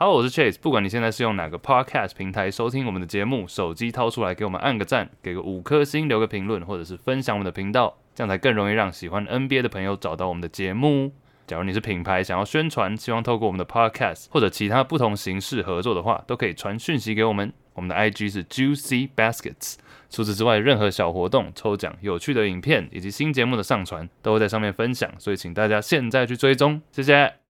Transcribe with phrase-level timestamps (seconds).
[0.00, 0.60] Hello，我是 Chase。
[0.62, 11.10] 不管你现在是用哪个 Podcast 平台收听我们的节目，手机掏出来给我们按个赞，给个五颗星，留个评论，或者是分享我们的频道，这样才更容易让喜欢 NBA 的朋友找到我们的节目。
[11.48, 17.52] 假如你是品牌想要宣传，希望透过我们的 Podcast 或者其他不同形式合作的话，都可以传讯息给我们。
[17.74, 19.78] 我们的 IG 是 Juicy Baskets。
[20.08, 27.47] 除此之外，任何小活动、抽奖、有趣的影片以及新节目的上传，都会在上面分享，所以请大家现在去追踪，谢谢。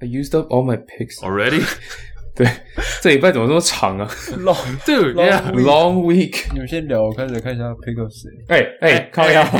[0.00, 1.64] I used up all my picks already。
[2.34, 2.46] 对，
[3.00, 4.06] 这礼拜怎么这么长啊
[4.36, 6.52] ？Long dude, yeah, long week。
[6.52, 8.30] 你们先聊，我开始看一下 pick up 谁。
[8.48, 9.50] 哎哎，靠呀，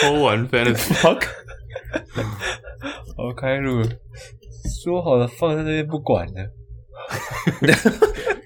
[0.00, 1.24] 偷玩 fantasy fuck。
[3.16, 3.82] 好，开路。
[4.82, 6.50] 说好了放在那边不管的，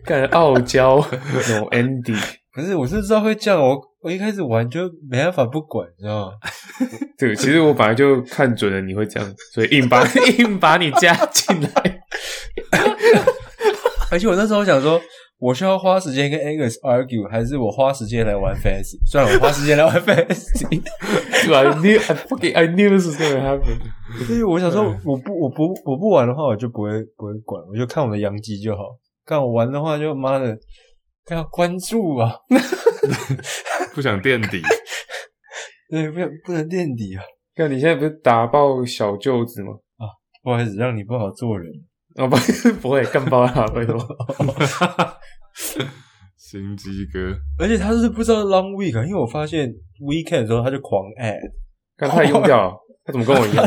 [0.05, 2.19] 干傲娇，no Andy。
[2.55, 6.33] 不是，我是知道会这样，我我一开始玩就没办法不管，你知道吗？
[7.19, 10.05] 对，其实我本来就看准了你会这样，所以硬把
[10.39, 12.03] 硬把你加进来。
[14.11, 15.01] 而且我那时候想说，
[15.39, 18.99] 我需要花时间跟 Angus argue，还是我花时间来玩 Fantasy？
[19.11, 20.83] 算了，我花时间来玩 Fantasy。
[21.47, 23.79] 对，I knew, I fucking, I knew this was gonna happen。
[24.27, 28.99] 所以我想说，我不，我不，我不玩的话，我就不会不会管，我就看我的阳基就好。
[29.25, 30.55] 看我玩的话，就妈的。
[31.31, 32.35] 要关注啊！
[33.95, 34.61] 不想垫底，
[35.91, 37.23] 对，不想不能垫底啊！
[37.55, 39.73] 看你现在不是打爆小舅子吗？
[39.99, 40.07] 啊，
[40.43, 41.71] 不好意思，让你不好做人
[42.17, 42.27] 啊！
[42.27, 42.37] 不，
[42.83, 44.05] 不会干爆他，为什么？
[46.37, 51.39] 心机哥，而且他是不知道 long week，因为我发现 weekend 的时候他就狂 add，
[51.97, 53.67] 刚才用掉了，他怎么跟我一样？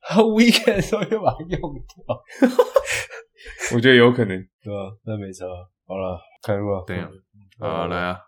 [0.00, 2.50] 他 weekend 的时候又把它用掉，
[3.74, 4.96] 我觉得有可能，对吧？
[5.04, 5.46] 那没错，
[5.86, 6.18] 好了。
[6.42, 6.82] 开录啊！
[6.86, 7.08] 对呀，
[7.58, 8.18] 好来啊！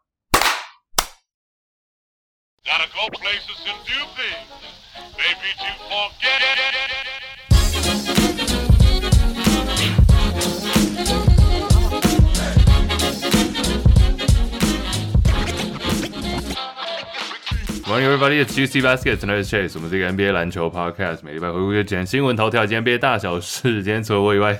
[17.85, 23.83] 欢迎 everybody at Juicy Baskets and Chase，我们这个 NBA 篮球 podcast，每礼拜回顾一个简新闻头条，今天 NBA 大小事。
[23.83, 24.59] 今天除了我以外，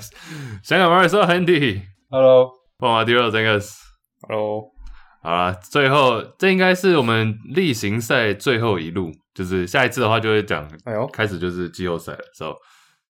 [0.63, 2.53] 香港马尔说 Handy，Hello。
[2.79, 3.59] 蹦啊，第二这个
[4.27, 4.71] ，Hello，
[5.23, 12.19] 好了，最后这应该是我们例行赛最后一路，就是下一次的话就会讲，哎呦，开始就是季后赛了。
[12.35, 12.53] So，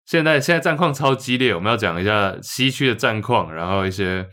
[0.04, 4.24] 现在现在战况超激烈，我们要讲一下西区的战况，然后一些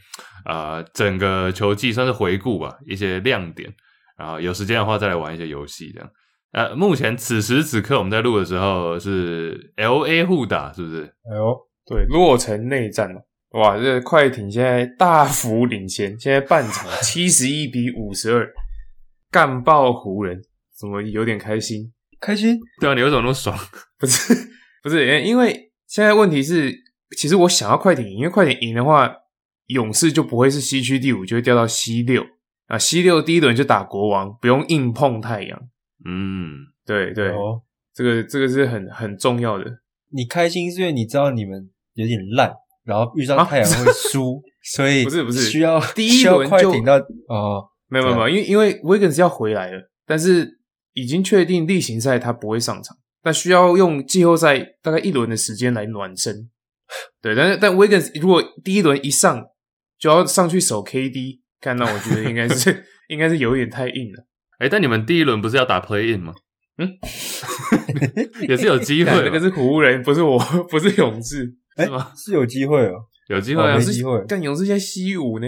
[0.46, 3.74] 啊、呃、整个球季算是回顾吧，一些亮点，
[4.16, 6.08] 然后有时间的话再来玩一些游戏这样。
[6.52, 11.12] 呃，目前此时此刻我们在录的时候是 LA 互打，是不是？
[11.28, 11.58] 哎呦，
[11.88, 13.20] 对，洛城内战了。
[13.54, 18.52] 哇，这个快艇现在大幅领先，现在半场 七十一比五十二
[19.30, 20.42] 干爆湖人，
[20.76, 21.94] 怎么有点开心？
[22.20, 22.60] 开心？
[22.80, 23.56] 对啊，你为什么那么爽？
[24.00, 24.34] 不是，
[24.82, 26.74] 不是，因为现在问题是，
[27.16, 29.14] 其实我想要快艇赢，因为快艇赢的话，
[29.68, 32.26] 勇士就不会是西区第五，就会掉到西六
[32.68, 32.78] 啊。
[32.78, 35.60] 西六第一轮就打国王，不用硬碰太阳。
[36.06, 37.62] 嗯，对对，哦、
[37.94, 39.66] 这个这个是很很重要的。
[40.12, 42.52] 你开心是因为你知道你们有点烂。
[42.86, 44.44] 然后遇上太阳会输，啊、
[44.76, 46.96] 所以不是不是需要第一轮快艇到
[47.28, 50.60] 哦，没有没有没有，因为因为 Wiggins 要回来了，但是
[50.94, 56.50] 已经确定例行赛他不会上场，但需要用季后赛大概一轮的时间来暖身。
[57.22, 59.44] 对，但是但 Wiggins 如果第一轮一上
[59.98, 64.26] 就要上去守 KD，看到我觉得应该是 应该是有一点太硬了。
[64.60, 66.34] 哎，但你们第一轮不是要打 Play In 吗？
[66.78, 66.90] 嗯，
[68.48, 70.38] 也是有机会，那个是湖人，不是我，
[70.70, 71.56] 不是勇士。
[71.78, 72.12] 是吗？
[72.16, 74.24] 是有机会哦， 有机会啊，有机会。
[74.28, 75.48] 但勇士现在西武呢？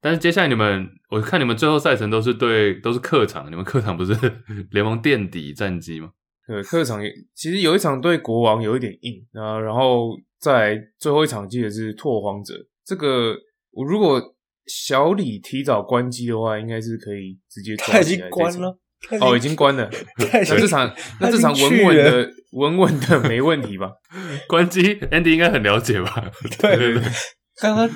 [0.00, 3.50] 但是接下来你们，我看你们最后赛程都是对，都是客场。
[3.50, 4.12] 你们客场不是
[4.70, 6.10] 联盟垫底战绩吗？
[6.46, 7.00] 对，客场
[7.34, 12.54] 其实有一场对国王有一点硬啊，然后在最后一场记得是拓荒者。
[12.84, 13.34] 这个
[13.72, 14.22] 我如果
[14.66, 17.74] 小李提早关机的话，应该是可以直接。
[17.76, 18.78] 他已经关了。
[19.20, 19.88] 哦，已经关了。
[20.32, 23.90] 那这场，那这场稳稳的，稳稳的，没问题吧？
[24.48, 26.30] 关机，Andy 应该很了解吧？
[26.58, 27.02] 对对对，
[27.60, 27.86] 刚刚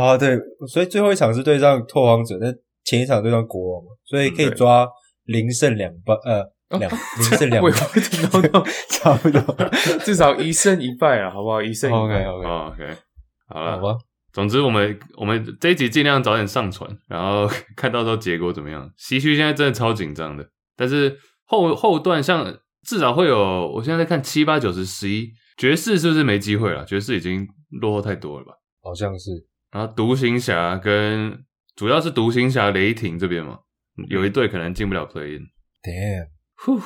[0.00, 0.36] 啊，对，
[0.68, 2.52] 所以最后一场是对上拓荒者，那
[2.84, 4.88] 前一场对上国王嘛，所以可以抓
[5.24, 7.70] 零胜两败，呃，两零胜两败，
[8.90, 9.42] 差不多，
[10.04, 11.62] 至少一胜一败啊，好不好？
[11.62, 12.96] 一胜一败，OK，OK，
[13.48, 13.98] 好了，好吧。
[14.32, 17.46] 总之，我们我们这一集尽量早点上传，然后
[17.76, 18.90] 看到时候结果怎么样。
[18.96, 26.84] 西区现在真的超紧张的，但是后后段像至少会有，我现在在看七八九十十一，爵士是不是没机会了？
[26.86, 27.46] 爵士已经
[27.80, 28.52] 落后太多了吧？
[28.82, 29.30] 好像是。
[29.70, 31.44] 然后独行侠跟
[31.76, 33.58] 主要是独行侠雷霆这边嘛，
[34.08, 35.46] 有一队可能进不了 play in。
[35.82, 36.80] Damn，呼，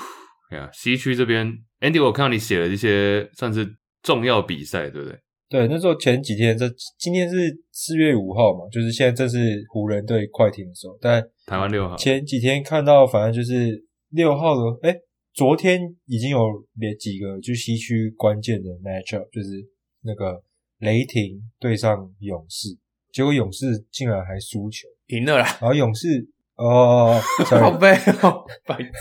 [0.51, 5.19] 哎呀，西区这边，Andy，我看到你写了一些算是重要比赛，对不对？
[5.49, 10.99] 对，那时候前几天，这今天是四月五号嘛，就是现在正是湖人对快艇的时候。
[11.01, 14.97] 但台湾六号前几天看到，反正就是六号的，诶
[15.33, 16.39] 昨天已经有
[16.75, 19.65] 连几个就西区关键的 matchup，就是
[20.03, 20.43] 那个
[20.79, 22.77] 雷霆对上勇士，
[23.13, 25.45] 结果勇士竟然还输球，赢了啦。
[25.61, 28.45] 然后勇士哦， 好悲哦，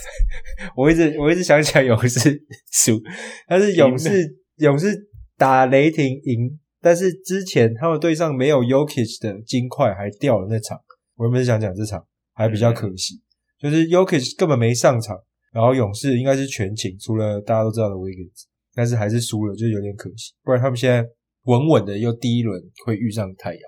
[0.78, 2.40] 我一直我一直想起来勇士
[2.72, 3.02] 输，
[3.48, 5.10] 但是勇士勇士。
[5.38, 10.80] 打雷霆赢，但是之前他们队上没有 Jokic 的金块还掉了那场，
[11.16, 13.22] 我原本是想讲这场还比较可惜，
[13.60, 15.18] 就是 Jokic 根本没上场，
[15.52, 20.34] 然后勇士应该是全勤，除了大家都知道的 Wiggins，但是还是输了，就有点可惜。
[20.44, 21.06] 不然他们现在
[21.44, 23.62] 稳稳的又第一轮会遇上太阳，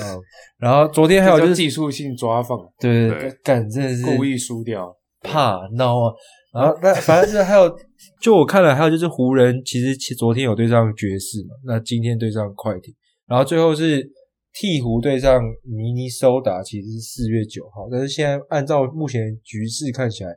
[0.00, 0.20] 嗯，
[0.58, 6.12] 然后昨天还有就是技术性抓放，对对对，干真的是故意输掉，怕闹啊。
[6.56, 7.68] 然后那反正是还有，
[8.18, 12.94] 就我看了，还有就是湖人其实其昨天有对上爵士嘛，那今天对上快艇，
[13.26, 14.02] 然后最后是
[14.54, 20.30] 鹈鹕对上明尼苏达，其实是四月九号，但是现在按照目前局势看起来，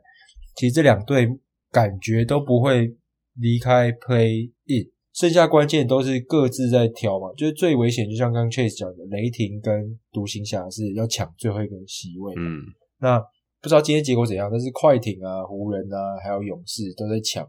[0.56, 1.26] 其实这两队
[1.72, 2.94] 感觉都不会
[3.40, 12.60] 离开 play in，剩下关键都是各自在挑嘛，就是最危险，就像刚刚 Chase 讲的，雷霆跟独行侠是要抢最后一个席位，嗯，
[13.00, 13.22] 那。
[13.62, 17.46] 不知道今天结果怎样，但是快艇啊、湖人啊，还有勇士都在抢，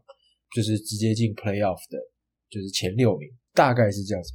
[0.56, 1.98] 就是直接进 playoff 的，
[2.50, 4.32] 就是前六名，大概是这样子。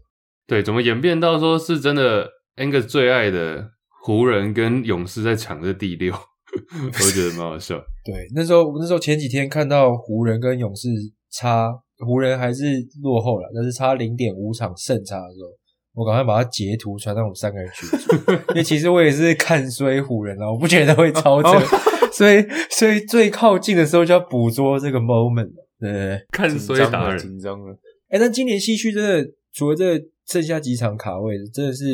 [0.47, 3.71] 对，怎么演变到说是真的？Angus 最爱的
[4.03, 7.77] 湖人跟勇士在抢这第六， 我觉得蛮好笑。
[8.05, 10.89] 对，那时候那时候前几天看到湖人跟勇士
[11.31, 12.65] 差，湖人还是
[13.03, 15.49] 落后了，但是差零点五场胜差的时候。
[15.97, 21.59] 我赶快把它截图传到我们三个人群组， 因为其实我也是看衰湖人啊，我不觉得会超车，
[22.13, 25.51] 所以所以最靠近的时候就要捕捉这个 moment，
[25.81, 27.73] 对看衰达人紧张了。
[28.09, 31.85] 哎、欸，但今年西区真的除了这剩下几场卡位，真的是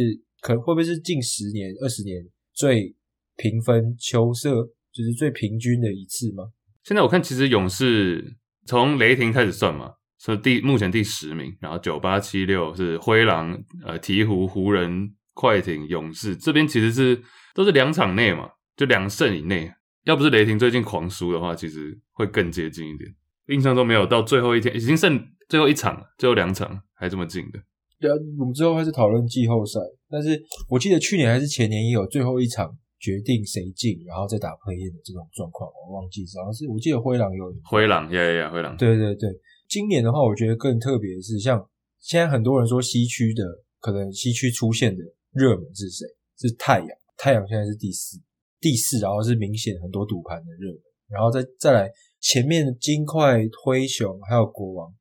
[0.41, 2.21] 可能会不会是近十年、二十年
[2.53, 2.93] 最
[3.37, 4.51] 平分秋色，
[4.93, 6.45] 就是最平均的一次吗？
[6.83, 8.35] 现在我看，其实勇士
[8.67, 9.93] 从雷霆开始算嘛。
[10.25, 13.53] 是第目前第十名，然后九八七六是灰狼、
[13.85, 17.21] 呃鹈鹕、湖人、快艇、勇士这边其实是
[17.55, 19.71] 都是两场内嘛，就两胜以内。
[20.05, 23.09] 要不是雷霆最近狂输的话，其实会更接近一点。
[23.49, 27.59] 印象中没有到最后一天，已经剩最后一场了，最后两场还这么近的。
[28.01, 32.69] 对啊，我们之后还是讨论季后赛，但是我记得去年还是前年也有最后一场
[32.99, 39.29] 决定谁进，然后再打 play-in 的这种状况，我忘记，好像是我记得灰狼有灰狼，呀呀呀，灰狼，对对对。
[39.73, 41.67] 今年的话，我觉得更特别的是，像
[41.99, 43.43] 现在很多人说西区的
[43.81, 46.07] 可能西区出现的热门是谁？
[46.37, 48.21] 是太阳，太阳现在是第四，
[48.61, 51.91] 第四，然后是明显很多赌盘的热门，然后再再来
[52.21, 54.95] 前面金块、灰熊还有国王，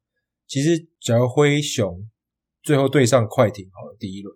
[0.47, 2.09] 其实只要灰熊
[2.63, 4.33] 最后对上快艇，好了，第一轮，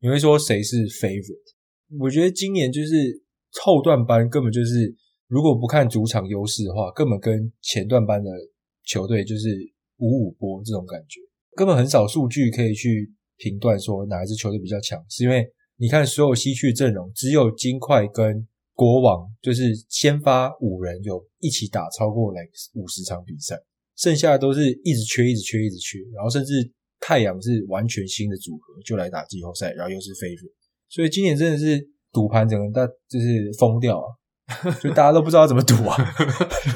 [0.00, 1.54] 你会说谁是 favorite？
[1.98, 3.22] 我觉得今年就是
[3.62, 4.94] 后段班根本就是，
[5.28, 8.30] 如果不看主场优势的话，根本跟前段班的。
[8.84, 9.48] 球队就是
[9.98, 11.20] 五五波这种感觉，
[11.56, 15.46] 根本很少数据可以去评断说哪一支球队比较强，是因为
[15.76, 22.40] 你看所有西区阵容，只有金块跟国王就是先发五人有一起打超过来
[22.74, 23.56] 五十场比赛，
[23.96, 26.70] 剩下的都是一直缺、一直缺、一直缺，然后甚至
[27.00, 30.48] 太阳是完全新的组合就来打季后赛，然后又是飞入
[30.88, 34.06] 所以今年真的是赌盘整个大就是疯掉啊！
[34.80, 35.96] 就大家都不知道怎么赌啊，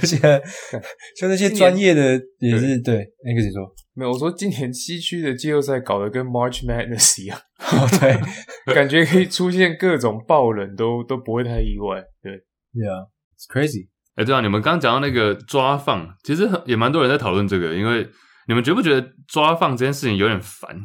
[0.01, 0.17] 而且
[1.17, 3.63] 像那些专业的也是对，那个谁说
[3.95, 4.13] 没有？
[4.13, 8.19] 我说今年西区的季后赛搞得跟 March Madness 一样，哦，对，
[8.75, 12.03] 感觉可以出现各种爆冷，都都不会太意外。
[12.23, 12.33] 对
[12.75, 13.89] ，Yeah，it's crazy。
[14.17, 18.09] 哎，对啊，你们刚刚讲到那个抓放，其实也蛮多人在讨论这个，因为
[18.49, 20.77] 你们觉不觉得抓放这件事情有点烦？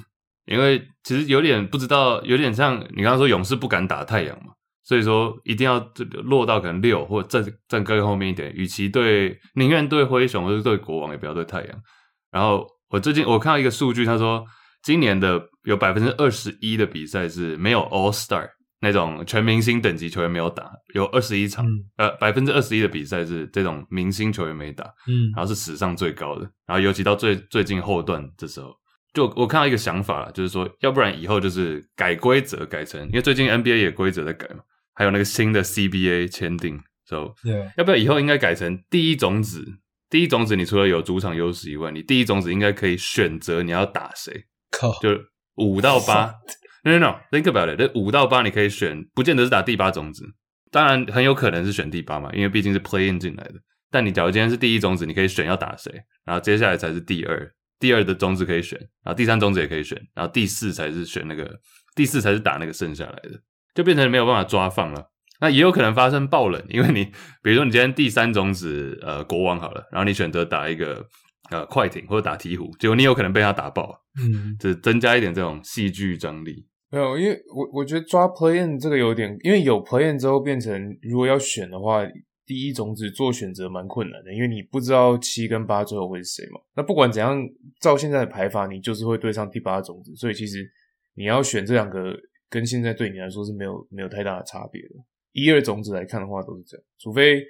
[0.45, 4.53] 因为其实有点不知道，有点像你刚刚说勇士不敢打太阳嘛。
[4.91, 5.79] 所以说一定要
[6.25, 11.81] 落到可能六或者站站更后面一点，与其对宁愿对灰熊或者对国王，也不要对太阳。
[12.29, 14.45] 然后我最近我看到一个数据，他说
[14.83, 18.49] 今年的有百分之二十一的比赛是没有 All Star
[18.81, 26.41] 那种全明星等级球员没有打，有二十一场，嗯、呃百分之二十一的比赛是这种明星球员没打，嗯，然后是史上最高的。
[26.67, 28.75] 然后尤其到最最近后段的时候，
[29.13, 34.61] 就我看到一个想法，就是说要不然以后就是改规则改成，因为最近 NBA 也规则在改嘛。
[34.93, 39.65] 还有那个新的 CBA 签订，所以要不要以后应该改成第一种子？
[40.09, 44.45] 第一种子，你除了有主场优势以外，你第一种子应该可以选择你要打谁？
[44.69, 45.09] 靠，就
[45.55, 46.33] 五到八？
[46.83, 50.25] No No No，Think about it，这五到八你可以选，不见得是打第八种子，
[50.71, 53.53] 当然很有可能是选第八嘛，因为毕竟是 Play In 进来的。
[53.91, 55.93] 但你假如今天是第一种子，你可以选要打谁，
[56.25, 61.53] 然后接下来才是第二、第二的种子可以选，然后第三种子也可以选，然后第四才是选那个，
[61.95, 63.39] 第四才是打那个剩下来的，
[63.73, 65.11] 就变成没有办法抓放了。
[65.39, 67.05] 那也有可能发生爆冷，因为你
[67.41, 71.03] 比如说你今天第三种子呃国王好了，然后你选择打一个
[71.49, 76.67] 呃快艇或者打鹈鹕，结果你有可能被他打爆，嗯，只增加一点这种戏剧张力。
[76.91, 82.05] 没有，因为我我觉得抓 play in 这个有点，因为有 play in 之后变成如果要选的话，
[82.45, 86.59] 第一种子做选择蛮困难的，因为你不知道七跟八最后会是谁嘛。
[86.75, 87.41] 那不管怎样，
[87.79, 90.69] 照现在的排法，你就是会对上第八种子，所以其实
[91.15, 92.13] 你要选这两个，
[92.51, 94.89] 跟现在对你来说是没有没有太大的差别的。
[95.31, 97.41] 一二种子来看的话都是这样，除非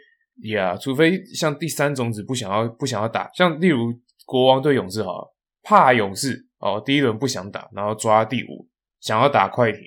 [0.43, 3.91] 呀，除非像第三种子不想要不想要打，像例如
[4.25, 9.81] 国王对勇士好，怕勇士哦，第一轮不想打，然后抓第五，想要打快艇，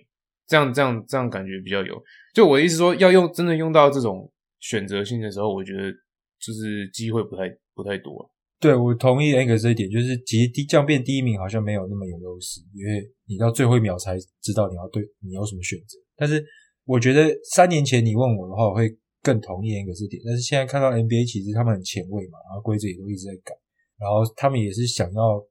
[0.49, 2.03] 这样这样这样感觉比较有。
[2.35, 4.29] 就我的意思说，要用真的用到这种
[4.59, 5.93] 选择性的时候，我觉得
[6.41, 8.34] 就是机会不太不太多了。
[8.65, 16.43] 对，我同意 Angus 这一点，就是其实第这样变第一名好像没有那么有优势，因为你到最后一秒才知道你要对你有什么选择，但是。
[16.87, 23.55] 我觉得三年前你问我的话，我会更同意一个是点，但是现在看到 NBA 其实他们很前卫嘛，然后规则也都一直在改，
[23.99, 25.43] 然后他们也是想要，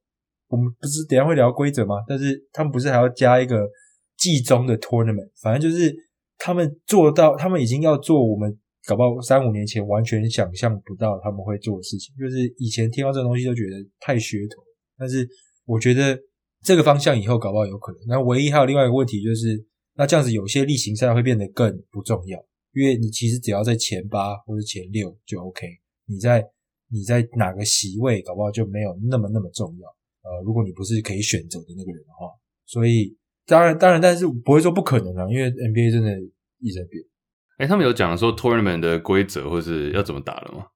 [0.46, 1.96] 我们不是等下会聊规则吗？
[2.06, 3.68] 但是他们不是还要加一个
[4.16, 5.92] 季中的 tournament，反正就是
[6.38, 14.62] 他们做到，他们已经要做我们搞不好三五年前完全想象不到他们会做的事情，就是以前听到这个东西都觉得太噱头，
[14.98, 15.28] 但是
[15.64, 16.18] 我觉得
[16.62, 18.00] 这个方向以后搞不好有可能。
[18.08, 19.64] 那唯一还有另外一个问题就是。
[19.96, 22.36] 那这样子，有些例行赛会变得更不重要，
[22.72, 25.68] 因为你其实只要在前八或者前六就 OK。
[26.08, 26.44] 你在
[26.90, 29.88] 你在哪个席位，搞不好就没有那么那么重要。
[30.28, 32.26] 呃，如果你不是可以选择的那个人的话，
[32.66, 36.10] 所以当然当然，但是不会说不可能啊，因为 NBA 真的
[36.58, 37.00] 一直在变。
[37.58, 40.66] 哎，他们有讲说 tournament 的规则或是要怎么打了吗？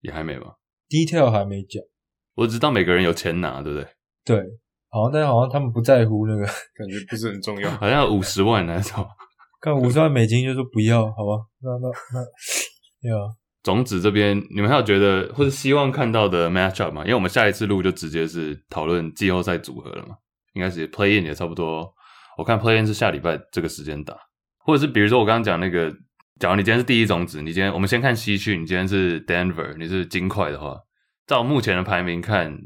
[0.00, 0.54] 也还没吧
[0.88, 1.82] ？Detail 还没讲，
[2.34, 3.88] 我只知道每个人有钱拿，对不对？
[4.24, 4.44] 对。
[4.88, 7.70] 好像，但是好像他们不在乎那个， 感觉不是很重要。
[7.72, 9.06] 好像五十万那种，
[9.60, 11.44] 看五十万美金就说不要，好吧？
[11.60, 11.88] 那那
[13.02, 17.02] 那，要种子这边，你们还有觉得或者希望看到的 matchup 吗？
[17.02, 20.14] 因为我们下一次录就直接是讨论季后赛组合了嘛，
[20.54, 21.92] 应该是 play in 也差不多。
[22.38, 24.16] 我看 play in 是下礼拜这个时间打，
[24.58, 25.92] 或者是比如说我刚刚讲那个，
[26.38, 30.76] 假如你今天是第一种子，你今天我们先看西区，你今天是 Denver，你是金块的话，
[31.26, 32.56] 照目前的排名看。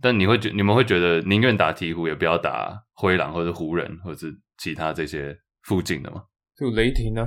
[0.00, 6.22] 但你会觉，你们会觉得宁愿打鹈鹕，也不要打灰狼或者湖人，或者是其他这些附近的吗？
[6.56, 7.26] 就雷霆呢？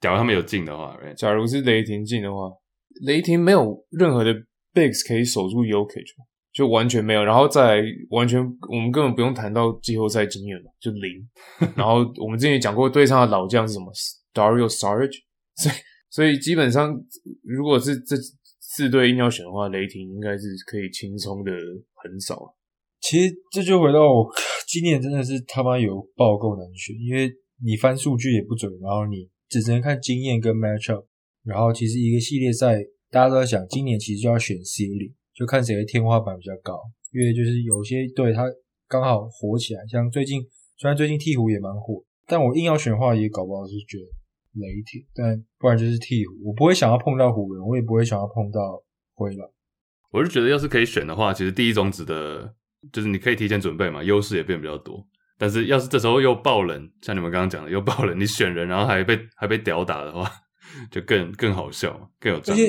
[0.00, 2.48] 假如他们有进的话，假如是雷霆进的话，
[3.04, 4.32] 雷霆没有任何的
[4.72, 6.06] bigs 可以守住 Jokic，
[6.52, 7.24] 就完全没有。
[7.24, 8.40] 然后再完全，
[8.70, 11.28] 我们根本不用谈到季后赛经验嘛，就零。
[11.76, 13.92] 然后我们之前也讲过，对上的老将是什么
[14.32, 15.10] ？Dario Saric，
[15.56, 15.74] 所以
[16.10, 16.94] 所以基本上，
[17.42, 18.16] 如果是这。
[18.68, 21.50] 四队硬要选的话，雷霆应该是可以轻松的
[21.94, 22.54] 横扫。
[23.00, 24.28] 其实这就回到我
[24.68, 27.32] 今年真的是他妈有爆够难选，因为
[27.64, 31.06] 你翻数据也不准，然后你只能看经验跟 matchup，
[31.42, 32.76] 然后其实一个系列赛
[33.10, 36.78] 大家都在想，今年其实就要选 C 零就看谁的天花板比较高。
[37.12, 38.44] 因为就是有些队他
[38.88, 40.42] 刚好火起来，像最近
[40.76, 44.04] 虽然最近鹈鹕也蛮火，但我硬要选的话，也搞不好是觉得。
[44.56, 46.26] 雷霆，但不然就是鹈鹕。
[46.44, 48.82] 我不会想要碰到湖人，我也不会想要碰到
[49.14, 49.48] 灰狼。
[50.12, 52.54] 我是觉得，要是可以选的话，其实第一种子的，
[52.92, 55.06] 就是你可以提前准备嘛，优势也变比较多。
[55.38, 60.30] 但是要是这时候又爆冷，像你们刚刚讲的又爆冷，你选人然后还被还被屌打的话，
[60.90, 62.62] 就更更好笑，更有张力。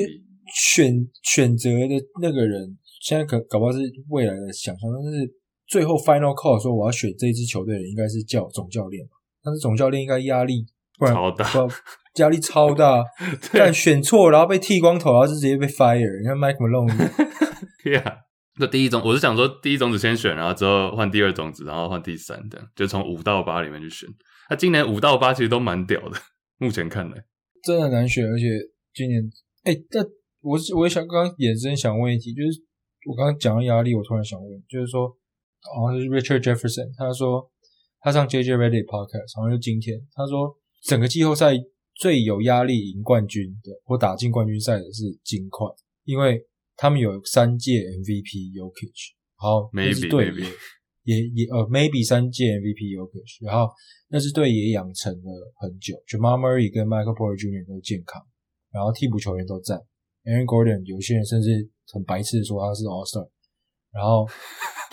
[0.54, 0.92] 选
[1.22, 3.78] 选择的那个人，现在可搞不好是
[4.08, 5.34] 未来的想象，但是
[5.66, 9.10] 最后 final call 说我要选这一支球队的人，应该是教总教练嘛？
[9.42, 10.66] 但是总教练应该压力。
[11.06, 11.46] 超大，
[12.16, 13.04] 压力超大。
[13.52, 16.20] 但选错，然后被剃光头，然后就直接被 fire。
[16.20, 18.16] 你看 Mike Malone，Yeah，
[18.58, 24.08] 那第一种，我是想说，第一种子先选，然后之后换第二种子，然后换第三，这样就从五到八里面去选。
[24.48, 26.16] 他今年五到八其实都蛮屌的，
[26.58, 27.16] 目前看来
[27.62, 28.26] 真的难选。
[28.26, 28.46] 而且
[28.92, 29.22] 今年，
[29.64, 30.04] 哎、欸，但
[30.40, 32.60] 我我也想刚刚衍生想问一题，就是
[33.06, 35.06] 我刚刚讲到压力，我突然想问，就是说，
[35.74, 37.48] 好像是 Richard Jefferson，他说
[38.00, 40.58] 他上 JJ Redick podcast，好像就今天，他说。
[40.88, 41.52] 整个季后赛
[41.96, 45.66] 最有压力赢冠军的或打进冠军赛的是金块，
[46.04, 46.42] 因为
[46.76, 50.32] 他们有三届 MVP Yokich，然后，那支队
[51.04, 53.70] 也也也呃 maybe 三届 MVP Yokich，然后
[54.08, 57.68] 那支队也养成了很久，Jamal Murray 跟 Michael Porter Jr.
[57.68, 58.24] 都健康，
[58.72, 59.74] 然后替补球员都在
[60.24, 63.28] ，Aaron Gordon 有些人甚至很白痴的说他是 All Star，
[63.92, 64.26] 然后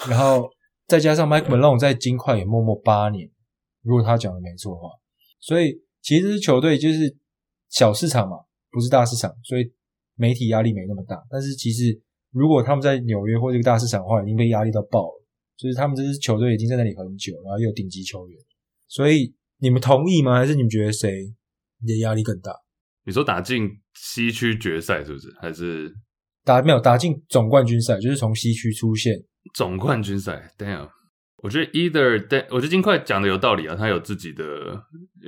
[0.09, 0.49] 然后
[0.87, 3.31] 再加上 Mike Malone 在金块也默默八年，
[3.81, 4.89] 如果他讲的没错的话。
[5.39, 7.17] 所以其实球队就是
[7.69, 8.37] 小市场嘛，
[8.69, 9.73] 不是大市场，所以
[10.13, 11.19] 媒体压力没那么大。
[11.31, 15.25] 但是其实如果他们在纽约或这个大市场的话，已经被压力到爆了。
[15.57, 18.37] 就是他们这支球队已经在那里很久，然后又有顶级球员，
[18.87, 20.35] 所以你们同意吗？
[20.35, 21.09] 还是你们觉得谁
[21.87, 22.51] 的压力更大？
[23.03, 25.33] 你说打进西区决赛是不是？
[25.41, 25.91] 还是
[26.43, 27.99] 打没有打进总冠军赛？
[27.99, 29.17] 就是从西区出现
[29.55, 30.89] 总冠军赛？Damn！
[31.37, 34.43] 我觉得 either，但我觉得金块讲的有道理啊，他有自己的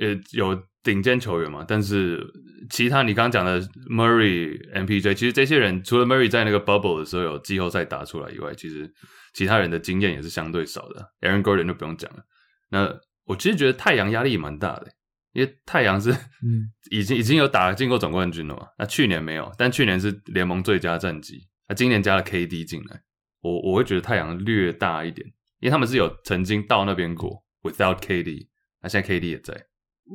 [0.00, 2.24] 呃有顶尖球员嘛，但是
[2.70, 8.92] 其他你刚刚讲的 Murray、MPJ，其实这些人除了 Murray 在那个 bubble 的时候有季后赛打出来以外，其实
[9.34, 11.06] 其他人的经验也是相对少的。
[11.20, 12.24] Aaron Gordon 就不用讲了。
[12.70, 12.92] 那
[13.24, 14.88] 我其实觉得太阳压力蛮大的，
[15.34, 23.02] 因为太阳是嗯已经已经有打进过总冠军了嘛，那去年没有，但去年是联盟最佳战绩，那今年加了 KD 进来，
[23.42, 25.28] 我我会觉得太阳略大一点。
[25.60, 28.48] 因为他们是有曾经到那边过，without KD，
[28.82, 29.66] 那现在 KD 也在。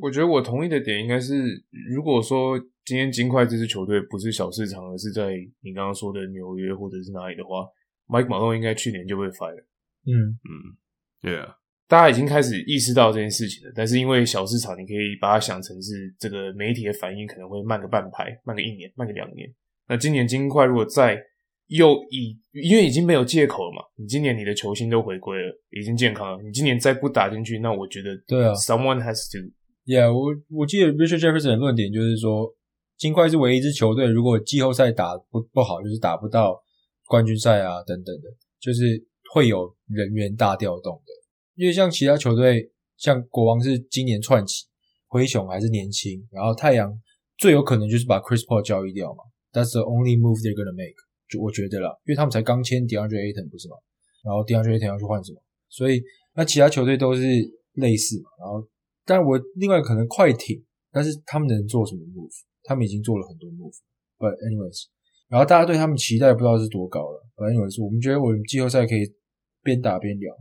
[0.02, 7.64] 我觉得我同意的点应该是，如果说今天金块这支球队不是小市场，而是在你刚刚说的纽约或者是哪里的话
[8.08, 9.64] ，Mike Malone 应该去年就被 fire。
[10.06, 10.76] 嗯嗯，
[11.20, 13.72] 对啊，大家已经开始意识到这件事情了。
[13.74, 19.48] 但是因为小市场，你可以把它想成是这个媒体的反应可能会慢个半拍，慢个一年，慢个两年。
[19.86, 21.22] 那今年金块如果在
[21.68, 29.50] 又以因为已经没有借口了嘛，你今年你的球星都回归了，已经健康了，你今年再不打进去，那我觉得对啊，someone has to。
[29.86, 32.54] Yeah，我我记得 Richard Jefferson 的论点就是说，
[32.96, 36.62] 金块是唯一一支球队，如果季后赛打不不好，就是打不到
[37.06, 38.28] 冠军赛啊等等的，
[38.60, 41.12] 就是会有人员大调动的。
[41.54, 44.64] 因为像其他球队，像国王是今年串起，
[45.06, 46.92] 灰熊还是年轻，然后太阳
[47.36, 50.96] 最有可能就是把 Chris Paul 交易掉嘛，That's the only move they're gonna make。
[51.34, 53.76] 就我觉得啦，因为他们才刚签 DeAndre Ayton 不是吗？
[54.24, 55.42] 然后 DeAndre Ayton 要去换什么？
[55.68, 56.02] 所以
[56.34, 57.22] 那其他球队都是
[57.74, 58.30] 类似嘛。
[58.38, 58.66] 然后，
[59.04, 62.32] 但我另外可能快艇，但是他们能做什么 move？
[62.62, 63.74] 他们已经做了很多 move。
[64.18, 64.84] But anyways，
[65.28, 67.26] 然后大家对他们期待不知道是多高了。
[67.36, 69.12] But anyways，我们觉得我们季后赛可以
[69.62, 70.34] 边打边聊。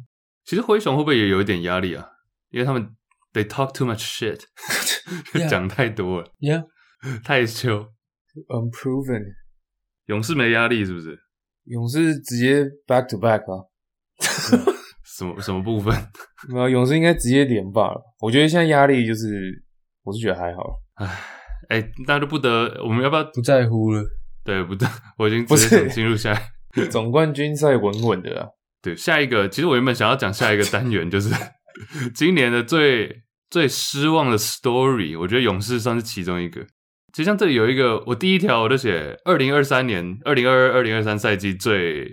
[0.45, 2.07] 其实灰熊会不会也有一点压力啊？
[2.51, 2.95] 因为他们
[3.33, 4.41] they talk too much shit，
[5.49, 6.67] 讲.太多了，Yeah，
[7.25, 7.87] 太羞。
[10.07, 11.17] 勇士没压力是不是？
[11.65, 13.65] 勇士直接 back to back 啊？
[15.05, 15.93] 什么什么部分？
[16.49, 18.01] 没有，勇士应该直接连霸了。
[18.19, 19.63] 我觉得现在压力就是，
[20.03, 20.79] 我是觉得还好。
[20.95, 21.05] 唉，
[21.69, 24.03] 哎、欸，大家都不得，我们要不要不在乎了？
[24.43, 24.85] 对，不得，
[25.17, 26.33] 我已经直接进入下
[26.75, 28.47] 一 总冠军赛稳稳的啊。
[28.81, 31.33] 对，下一个，其实我原本想要讲下一个单元，就是
[32.13, 35.17] 今年的最最失望的 story。
[35.17, 36.65] 我觉得勇士算是其中一个。
[37.13, 42.11] 其实像这里有一个，我第一条我就写二零二三年、二零二二、二零二三赛季最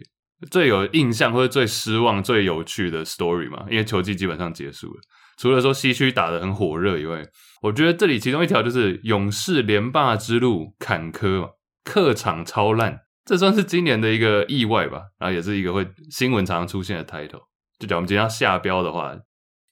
[0.51, 5.01] 最有印象或者最失望、最有趣的 story 嘛，因为球季基本上结束了。
[5.39, 7.27] 除了说西区打得很火热以外，
[7.63, 11.49] 我觉得这里其中一条就是勇士连霸之路坎坷嘛，
[11.83, 15.01] 客场超烂，这算是今年的一个意外吧。
[15.19, 17.41] 然后也是一个会新闻常常出现的 title。
[17.79, 19.17] 就讲我们今天要下标的话，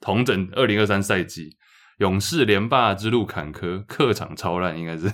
[0.01, 1.58] 同整二零二三赛季。
[1.99, 5.09] 勇士连霸之路坎坷，客场超烂，应该是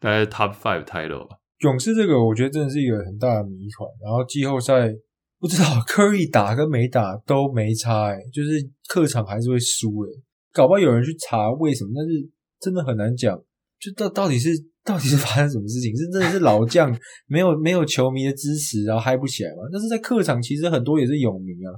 [0.00, 1.36] 大概 top five title 吧。
[1.60, 3.88] 勇士这个我觉得真的是一个很大的谜团。
[4.02, 4.92] 然后季后赛
[5.38, 8.50] 不知道 Curry 打跟没打都没差，诶就是
[8.88, 10.10] 客场还是会输，诶
[10.52, 12.28] 搞不好有人去查为什么，但是
[12.60, 13.40] 真的很难讲。
[13.78, 14.50] 就到到底是
[14.82, 15.96] 到底是发生什么事情？
[15.96, 19.62] 是真的是老将没有没有球迷的支持，然后嗨不起来吗？
[19.72, 21.70] 但是在客场其实很多也是有名啊，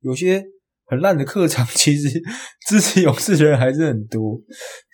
[0.00, 0.44] 有些。
[0.90, 2.20] 很烂的客场， 其实
[2.66, 4.38] 支持勇士的人还是很多，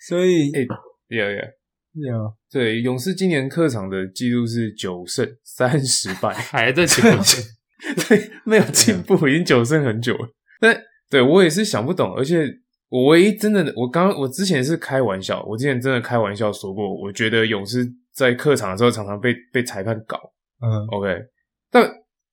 [0.07, 0.67] 所以，哎、欸，
[1.09, 7.43] 对啊，对勇士今年客场的记录是九胜三十败， 还在九胜，
[8.07, 10.29] 对，没有进步，已经九胜很久了。
[10.61, 10.79] 但
[11.09, 12.47] 对我也是想不懂，而且
[12.89, 17.83] 我唯一真的，我刚我之前是开玩笑，我之前真的开玩笑说过，我觉得勇士
[18.13, 20.19] 在客场的时候常常被被裁判搞，
[20.61, 21.25] 嗯，OK，但。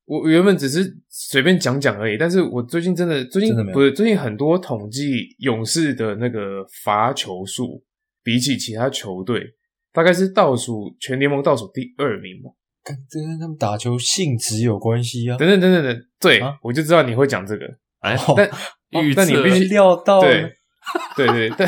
[0.06, 7.82] 我原本只是随便讲讲而已，但是我最近真的最近不是最近很多统计勇士的那个罚球数，
[8.22, 9.42] 比起其他球队，
[9.92, 12.50] 大概是倒数全联盟倒数第二名吧。
[12.82, 15.38] 跟这跟他们打球性质有关系啊。
[15.38, 17.64] 等等等等等，对，啊、我就知道你会讲这个。
[18.00, 20.52] 哎，但、哦、但你必须料到，对
[21.16, 21.66] 对对对。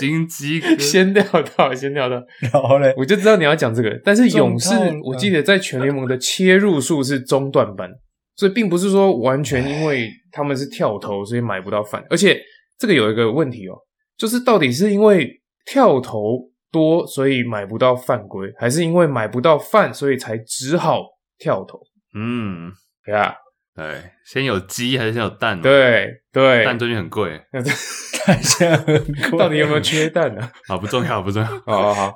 [0.00, 1.24] 心机 先料
[1.56, 4.00] 到，先料到，然后嘞，我就知道你要讲这个。
[4.04, 7.90] 但是勇士，我记得在全联盟的切入数是中段班，
[8.36, 12.04] 所以并不是说完全因为他们是跳投，所以买不到饭。
[12.10, 12.40] 而且
[12.78, 13.74] 这个有一个问题哦，
[14.16, 15.28] 就是到底是因为
[15.66, 21.04] 跳投多，所以买不到犯规，还是因为买不到饭，所以才只好
[21.38, 21.78] 跳投？
[22.14, 22.72] 嗯，
[23.04, 23.34] 对啊。
[23.80, 25.58] 对，先有鸡还是先有蛋？
[25.62, 30.50] 对对，蛋最近很贵， 蛋现在很贵，到底有没有缺蛋呢？
[30.68, 31.48] 啊，不重要，不重要。
[31.64, 32.10] 好好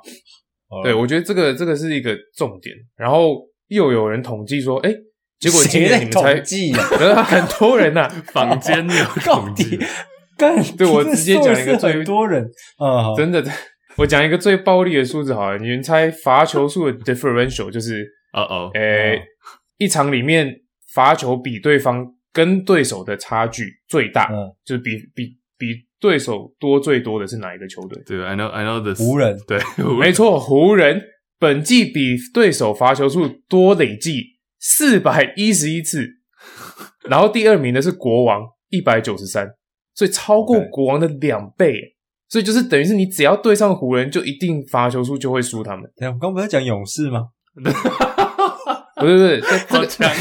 [0.68, 2.74] 好，对，我觉得这个这个是一个重点。
[2.96, 4.92] 然后又有人统计说，哎，
[5.38, 9.78] 结果今年你们才统计啊， 很多人呐，坊间有统计。
[10.36, 12.44] 干，对我直接讲一个最多人
[12.76, 13.42] 啊，真的，
[13.96, 19.22] 我讲一个最暴力的数字好了，你们猜罚球数的 differential 就是，哦哦，诶，
[19.78, 20.52] 一场里面
[20.94, 24.30] 罚球比对方跟对手的差距最大，
[24.64, 28.02] 就是比比比对手多最多的是哪一个球队？
[28.06, 29.58] 对，I know I know this，湖人，对，
[29.98, 31.02] 没错，湖人
[31.38, 34.22] 本季比对手罚球数多累计
[34.60, 36.06] 四百一十一次，
[37.08, 39.48] 然后第二名的是国王一百九十三。
[39.96, 41.94] 所以超过国王的两倍，Okay.
[42.28, 45.88] 所以就是等于是你只要对上湖人，就一定罚球数就会输他们。
[45.96, 47.28] 对，我们刚不是在讲勇士吗？
[47.54, 50.16] 不是不是，这个强啊，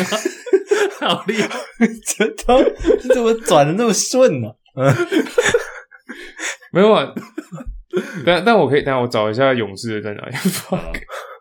[1.08, 1.50] 好厉害！
[2.18, 2.62] 这都
[3.04, 4.50] 你怎么转的那么顺呢？
[4.76, 4.94] 嗯，
[6.72, 7.14] 没有啊，
[8.26, 10.36] 但但我可以，等下我找一下勇士的在哪里。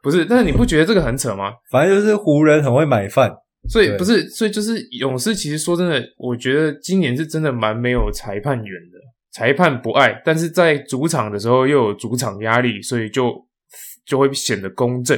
[0.03, 1.53] 不是，但是你不觉得这个很扯吗？
[1.71, 3.33] 反正就是湖人很会买饭。
[3.69, 5.35] 所以不是，所以就是勇士。
[5.35, 8.99] 其实说真的，我觉得今年是真的蛮没有裁判员的，
[9.33, 13.33] 裁判不爱，但是在主场的时候又有主场压力，所以就
[14.05, 15.17] 就会显得公正，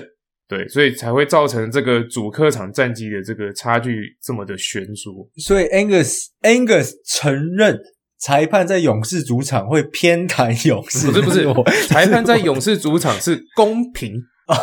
[0.56, 5.28] 对，所以才会造成这个主客场战绩的这个差距这么的悬殊。
[5.36, 7.78] 所以 Angus Angus 承认
[8.18, 14.14] 裁判在勇士主场会偏袒勇士，不是不是，裁判在勇士主场是公平。
[14.46, 14.54] 哦，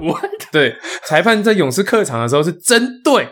[0.00, 0.18] 我
[0.50, 0.74] 对
[1.04, 3.24] 裁判在勇士客场的时候是针对，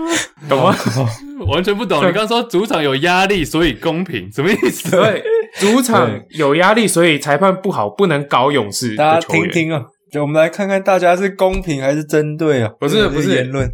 [0.48, 0.74] 懂吗？
[1.46, 1.98] 完全不懂。
[1.98, 4.90] 你刚刚说主场有压力，所以公平，什么意思？
[4.90, 5.22] 对，
[5.60, 8.96] 主场有压力，所以裁判不好，不能搞勇士。
[8.96, 12.70] 大家听听啊，就我们来看看大家是公平还是针对啊？
[12.78, 13.70] 不是不是言论，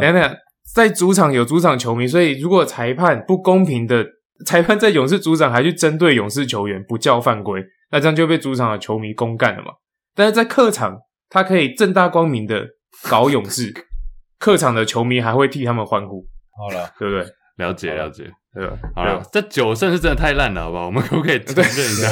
[0.00, 0.36] 等等，
[0.74, 4.04] 在主场有主场球迷，所以如果裁判不公平的。
[4.44, 7.58] 裁判在勇士主场还去针对勇士球员，不叫犯规，
[7.90, 9.70] 那这样就被主场的球迷公干了嘛？
[10.14, 10.94] 但是在客场，
[11.30, 12.62] 他可以正大光明的
[13.08, 13.72] 搞勇士，
[14.38, 16.26] 客场的球迷还会替他们欢呼。
[16.56, 17.26] 好了，对不对？
[17.56, 18.76] 了解了解，对吧？
[18.94, 20.86] 好了，这九胜是真的太烂了，好不好？
[20.86, 22.08] 我们可不可以承认一下？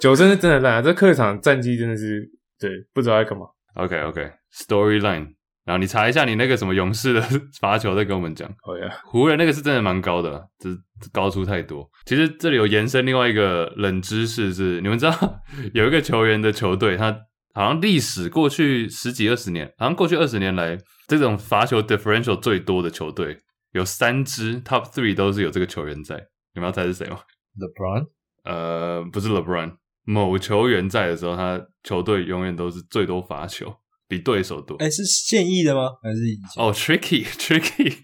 [0.00, 0.82] 九胜是真的烂啊！
[0.82, 3.46] 这客场战绩真的是对，不知道在干嘛。
[3.74, 5.34] OK OK，Storyline。
[5.64, 7.20] 然后你查一下你那个什么勇士的
[7.60, 8.48] 罚球，再跟我们讲。
[8.64, 10.78] 可以啊，湖人那个是真的蛮高的，只
[11.12, 11.88] 高出太多。
[12.04, 15.40] 其实这里有延伸另外一个冷知识是，你们知道
[15.74, 17.16] 有一个球员的球队，他
[17.56, 23.38] 好像历史过去十几二十年，好像过去二十年来这种罚球 differential 最多的球队
[23.72, 26.16] 有三支 top three 都是有这个球员在。
[26.54, 27.20] 你们要猜是谁吗
[27.58, 28.04] ？LeBron？
[28.44, 29.72] 呃，不是 LeBron，
[30.04, 33.74] 某球员在的时候，他球队永远都是最多罚球。
[34.08, 35.88] 比对手多，哎，是现役的吗？
[36.00, 36.62] 还是以前？
[36.62, 37.96] 哦，tricky，tricky，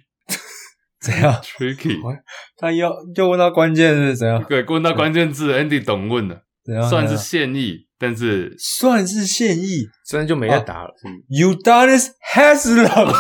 [1.01, 1.97] 怎样？tricky，
[2.59, 4.43] 他要就问到关键是怎样？
[4.49, 6.43] 对，问到关键字，Andy 懂问的，怎样？
[6.89, 10.91] 算是现役，但是算是现役，现在就没得打了。
[11.31, 12.87] Udonis Haslem，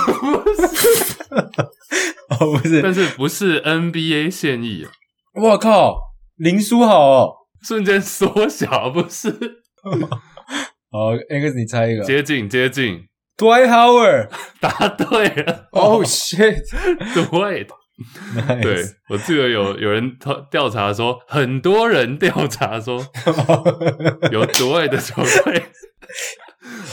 [2.40, 4.90] 哦，不是，但是不是 NBA 现役啊？
[5.34, 5.96] 我靠，
[6.36, 9.30] 林书豪哦，瞬间缩小，不是。
[10.90, 13.00] 好，Angus，你猜一个，接近接近
[13.38, 14.28] ，Dwight Howard，
[14.60, 17.74] 答对了，Oh shit，Dwight，对，
[19.08, 20.16] 我记得有有人
[20.50, 22.98] 调查说，很多人调查说
[24.30, 25.62] 有 Dwight 的球队，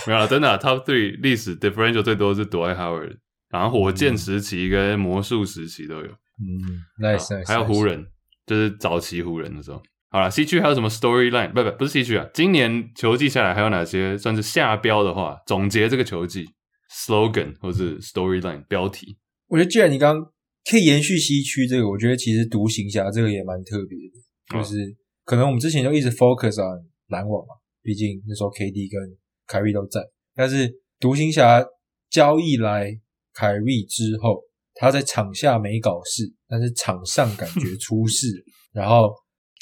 [0.07, 3.17] 没有了，真的、啊、Top Three 历史 Differential 最多是 Dwight Howard，
[3.49, 8.07] 然后火箭时期跟魔术时期都有，嗯，Nice，, nice 还有湖人，
[8.45, 9.81] 就是早期湖人的时候。
[10.11, 11.51] 好了，西区还有什么 storyline？
[11.53, 15.37] 不不不是西区啊，今年球季下来还有哪些算是下标的话？
[15.45, 16.47] 总结这个球季
[16.91, 19.17] slogan 或是 storyline 标题。
[19.49, 20.31] 我觉得既然你刚刚
[20.69, 30.01] 可以延续西区这个，我觉得其实独行侠这个也蛮特别的，就是、哦、可能我们之前就一直 focus on 篮网嘛，毕竟那时候 KD 跟凯瑞都在。
[30.35, 31.65] 但是独行侠
[32.09, 32.91] 交易来
[33.33, 34.41] 凯瑞之后，
[34.75, 38.27] 他在场下没搞事，但是场上感觉出事，
[38.71, 39.13] 然后。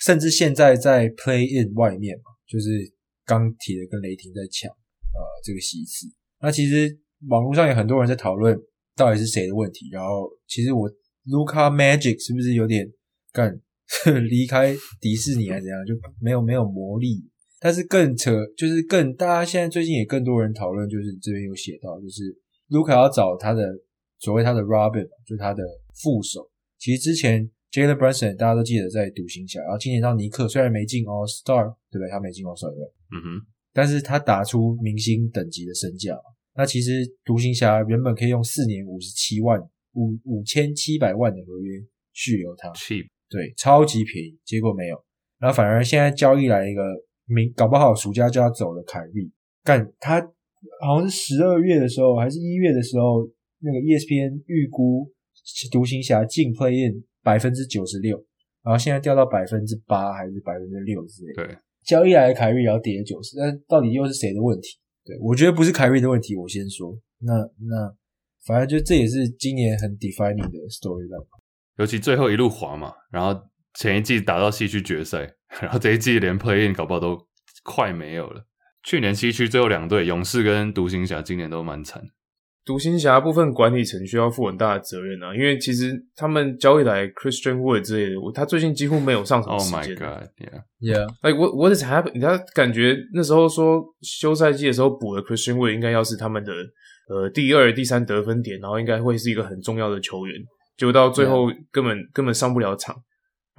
[0.06, 2.70] 甚至现在在 play in 外面嘛，就是
[3.26, 6.06] 刚提的跟雷霆在抢呃这个席次。
[6.39, 6.96] 那其实
[7.28, 8.56] 网络上有很多人在讨论
[8.98, 9.88] 到底是谁的问题。
[9.92, 10.90] 然后其实我
[11.28, 12.92] Luca Magic 是不是有点
[13.32, 13.58] 干
[14.30, 17.24] 离开迪士尼还是怎样，就没有没有魔力。
[17.60, 22.24] 但是更扯就是更大家现在最近也更多人讨论，就是这边有写到，就是
[22.70, 23.64] Luca 要找他的
[24.20, 25.64] 所谓他的 Robin，就是他的
[26.02, 26.50] 副手。
[26.78, 27.50] 其实之前。
[27.70, 32.10] Jalen Brunson 大家都记得在独行侠，然后今年到尼克虽然没进 All Star，对不对？
[32.10, 32.82] 他没进 All Star，对，
[33.12, 36.18] 嗯哼，但是他打出明星等级的身价。
[36.58, 39.62] 那其实独行侠原本可以用四年五十七万
[39.93, 41.80] 五五千七百万的合约
[42.13, 44.98] 续留他，cheap，对，超级便宜，结果没有，
[45.38, 46.82] 然后反而现在交易来一个
[47.26, 48.84] 明搞不好暑假就要走了。
[48.88, 49.30] 凯瑞
[49.63, 50.20] 干他
[50.82, 55.08] 好像是十二月的时候，还是一月的时候，那个 ESPN 预估
[55.72, 58.17] 独行侠净 play in 百分之九十六，
[58.63, 61.46] 然后现在掉到百分之八还是百分之六之类的。
[61.46, 64.70] 对，交易来的凯瑞也要跌九十，那到底又是谁的问题？
[65.08, 67.00] 对，我觉得不是凯瑞的问题，我先说。
[67.20, 67.96] 那那
[68.46, 71.26] 反正就这也是今年很 defining 的 story 吧。
[71.78, 73.39] 尤其最后一路滑嘛，然后
[73.76, 77.17] 前一季打到西区决赛，然后这一季连 play in 搞不好都
[77.63, 78.46] 快没有了。
[78.84, 82.04] 去年西区最后两队勇士跟独行侠，今年都蛮惨。
[82.68, 89.80] 独行侠部分管理层需要负很大的责任啊，因为其实他们交易来 Christian Wood 之类的，他最近几乎没有上场时间。
[89.80, 91.08] Oh my god，yeah，yeah。
[91.08, 91.08] Yeah.
[91.24, 92.20] Like what what is happening？
[92.20, 96.52] 他感觉那时候说休赛季的时候补了 Christian Wood，应该要是他们的
[97.08, 100.36] 呃第二、第三得分点，然后应该会是一个很重要的球员，
[100.76, 102.10] 结果到最后根本 Yeah.
[102.12, 102.94] 根本上不了场，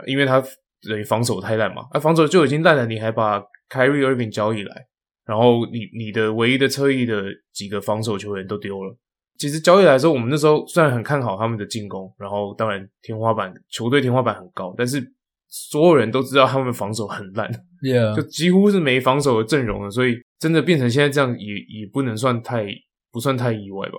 [0.07, 0.45] 因为他
[0.87, 3.41] 等于防守太烂嘛，啊防守就已经烂了，你还把
[3.71, 4.87] Kyrie Irving 交易来。
[5.29, 8.97] 然后你你的唯一的侧翼的几个防守球员都丢了。
[9.37, 15.13] 其实交易来说，我们那时候虽然很看好他们的进攻，然后当然天花板球队天花板很高，但是
[15.49, 17.49] 所有人都知道他们防守很烂
[17.83, 18.17] ，Yeah.
[18.17, 19.91] 就几乎是没防守的阵容了。
[19.91, 22.67] 所以真的变成现在这样也，也也不能算太
[23.13, 23.99] 不算太意外吧？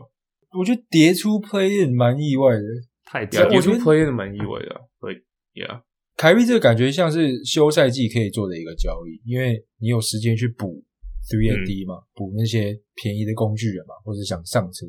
[0.57, 2.63] 我觉得叠出 Play In 蛮意外的，
[3.05, 4.81] 太跌出 Play In 蛮意外的。
[4.99, 5.83] 对，Yeah，
[6.17, 10.83] 凯瑞这个感觉像是休赛季可以做的一个交易，因为你有时间去补。
[11.29, 14.85] Three and D 嘛，补、嗯、那些便宜的工具人嘛，或者想上车。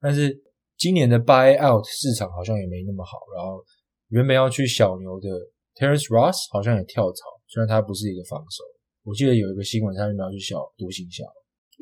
[0.00, 0.36] 但是
[0.76, 3.18] 今年的 Buy Out 市场好像也没那么好。
[3.34, 3.64] 然后
[4.08, 5.28] 原本要去小牛的
[5.74, 8.62] Terrence Ross 好像也跳槽，虽然他不是一个防守。
[9.02, 11.24] 我记得有一个新闻，他原本要去小独行侠。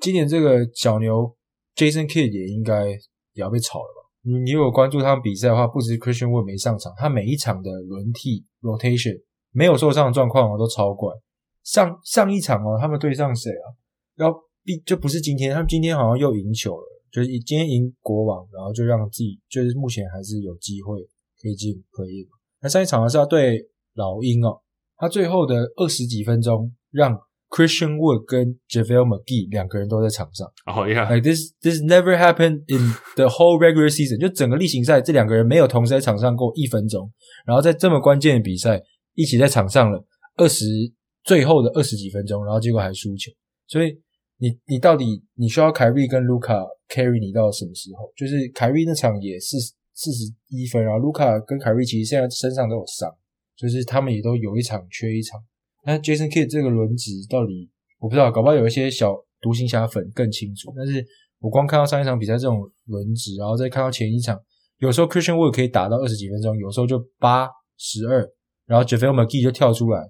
[0.00, 1.34] 今年这个小牛
[1.74, 4.06] Jason Kidd 也应该也要被炒了吧？
[4.22, 11.12] 你你如果关注他们比赛的话，不止 Christian Wood 没上场，他每一场的轮替 Rotation 没有受伤的状况哦，都超怪。
[11.64, 13.66] 上上一场哦，他们对上谁啊？
[14.16, 21.00] 然后必就不是今天，他们今天好像又赢球了，就是今天赢国王，然后就让自己就是目前还是有机会
[21.40, 22.26] 可以进 play-in。
[22.60, 24.60] 那上一场是要对老鹰哦，
[24.96, 27.16] 他最后的二十几分钟让
[27.50, 30.46] Christian Wood 跟 JaVale McGee 两个人都在场上。
[30.66, 37.12] 哦，Yeah，like this this never happened in the whole regular season， 就整个例行赛这两个人没有同时在场上过一分钟，
[37.46, 38.82] 然后在这么关键的比赛
[39.14, 40.04] 一起在场上了
[40.36, 40.64] 二十
[41.22, 43.30] 最后的二十几分钟，然后结果还输球，
[43.68, 44.00] 所以。
[44.38, 46.54] 你你到底你需要凯瑞跟卢卡
[46.90, 48.12] carry 你到什么时候？
[48.14, 49.56] 就是凯瑞那场也是
[49.94, 53.10] 四十一分，然后卢卡跟凯瑞其实现在身上都有伤，
[53.56, 55.42] 就是他们也都有一场缺一场。
[55.86, 60.70] 那 Jason Kidd 这个轮值到底我不知道，搞不好有一些小独行侠粉更清楚。
[60.76, 61.02] 但是
[61.38, 64.38] 我光看到上一场比赛这种轮值，然后再看到前一场，
[64.80, 68.28] 有时候 Christian Wood 可以打到二十几分钟，有时候就八十二，
[68.66, 70.00] 然后 JaVale McGee 就跳出来，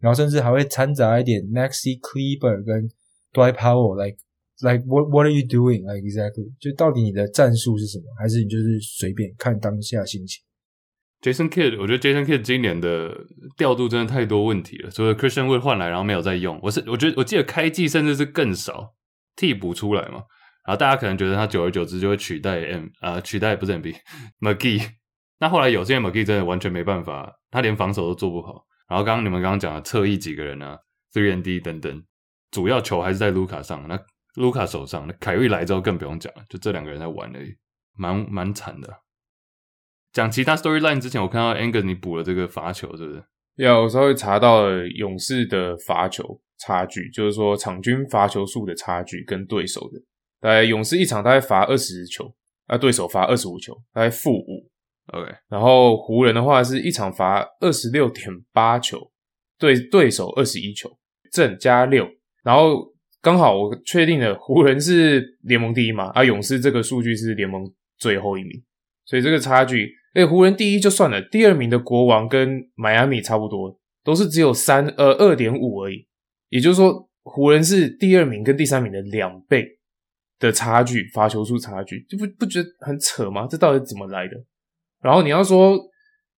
[0.00, 2.90] 然后甚至还会掺杂一点 Maxi Kleber 跟。
[3.32, 4.18] Dwight Powell, like,
[4.62, 5.82] like what, what are you doing?
[5.84, 8.04] Like exactly，就到底你的战术是什么？
[8.18, 10.42] 还是你就是随便看当下心情
[11.22, 13.14] ？Jason Kidd，我觉得 Jason Kidd 今年的
[13.56, 14.90] 调度真的太多问题了。
[14.90, 16.58] 除了 Christian 被换来，然后没有再用。
[16.62, 18.94] 我是我觉得我记得开季甚至是更少
[19.36, 20.24] 替补出来嘛。
[20.66, 23.94] 然后大家可能觉得他久而久之就会取代 M 啊、取代不是 MB
[24.40, 24.82] McGee。
[25.38, 28.66] 那后来有些 McGee 真的完全没办法，他连防守都做不好。
[28.88, 30.78] 然后刚刚你们刚刚讲的侧翼几个人啊
[31.12, 32.02] ，Three and D 等等。
[32.50, 33.98] 主要球还是在卢卡上，那
[34.34, 37.54] 卢卡手上，那凯瑞来之后更不用讲了，就这两个人在玩而已，
[37.96, 38.88] 蛮蛮惨的。
[40.12, 43.24] 讲其他 storyline 之前，我看到 Angus 你补了这个罚球，是不是？
[43.56, 50.00] 要我稍微查到了勇士的罚球差距，就是说场均罚球数的差距跟对手的，
[50.40, 52.34] 大概勇士一场大概罚二十球，
[52.66, 54.70] 啊对手罚二十五球，大概负五。
[55.12, 59.10] OK，然后湖人的话是一场罚二十六点八球，
[59.58, 60.90] 对对手二十一球，
[61.32, 62.08] 正加六。
[62.42, 62.86] 然后
[63.22, 68.52] 刚好我确定了湖人是联盟第一嘛，啊勇士这个数据是联盟最后一名，
[69.04, 76.06] 所以这个差距，诶湖人第一就算了，第二名的国王跟迈阿密差不多，都是只有三呃二点五而已，
[76.48, 79.66] 也就是说湖人是第二名跟第三名的两倍
[80.38, 83.46] 的差距，罚球数差距，就不不觉得很扯吗？
[83.46, 84.32] 这到底怎么来的？
[85.02, 85.78] 然后你要说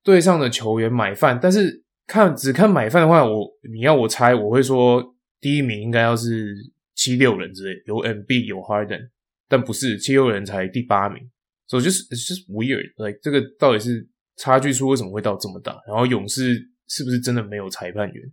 [0.03, 5.13] 队上的球员买饭，但是看只看买饭的话，我你要我猜，我会说。
[5.43, 6.55] 第一名应该要是
[6.95, 9.11] 七六人之类，有 Embiid 有 Harden，
[9.49, 11.21] 但不是七六人才第八名，
[11.67, 15.77] 所以就是 it's just weird，like 这个到底是差距数为什么会到这么大？
[15.89, 16.55] 然后勇士
[16.87, 18.33] 是不是真的没有裁判员？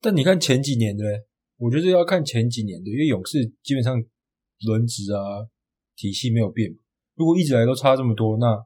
[0.00, 1.04] 但你看前几年的，
[1.58, 4.02] 我觉得要看前几年的，因为勇士基本上
[4.66, 5.46] 轮值啊
[5.94, 6.74] 体系没有变，
[7.14, 8.56] 如果一直来都差这么多，那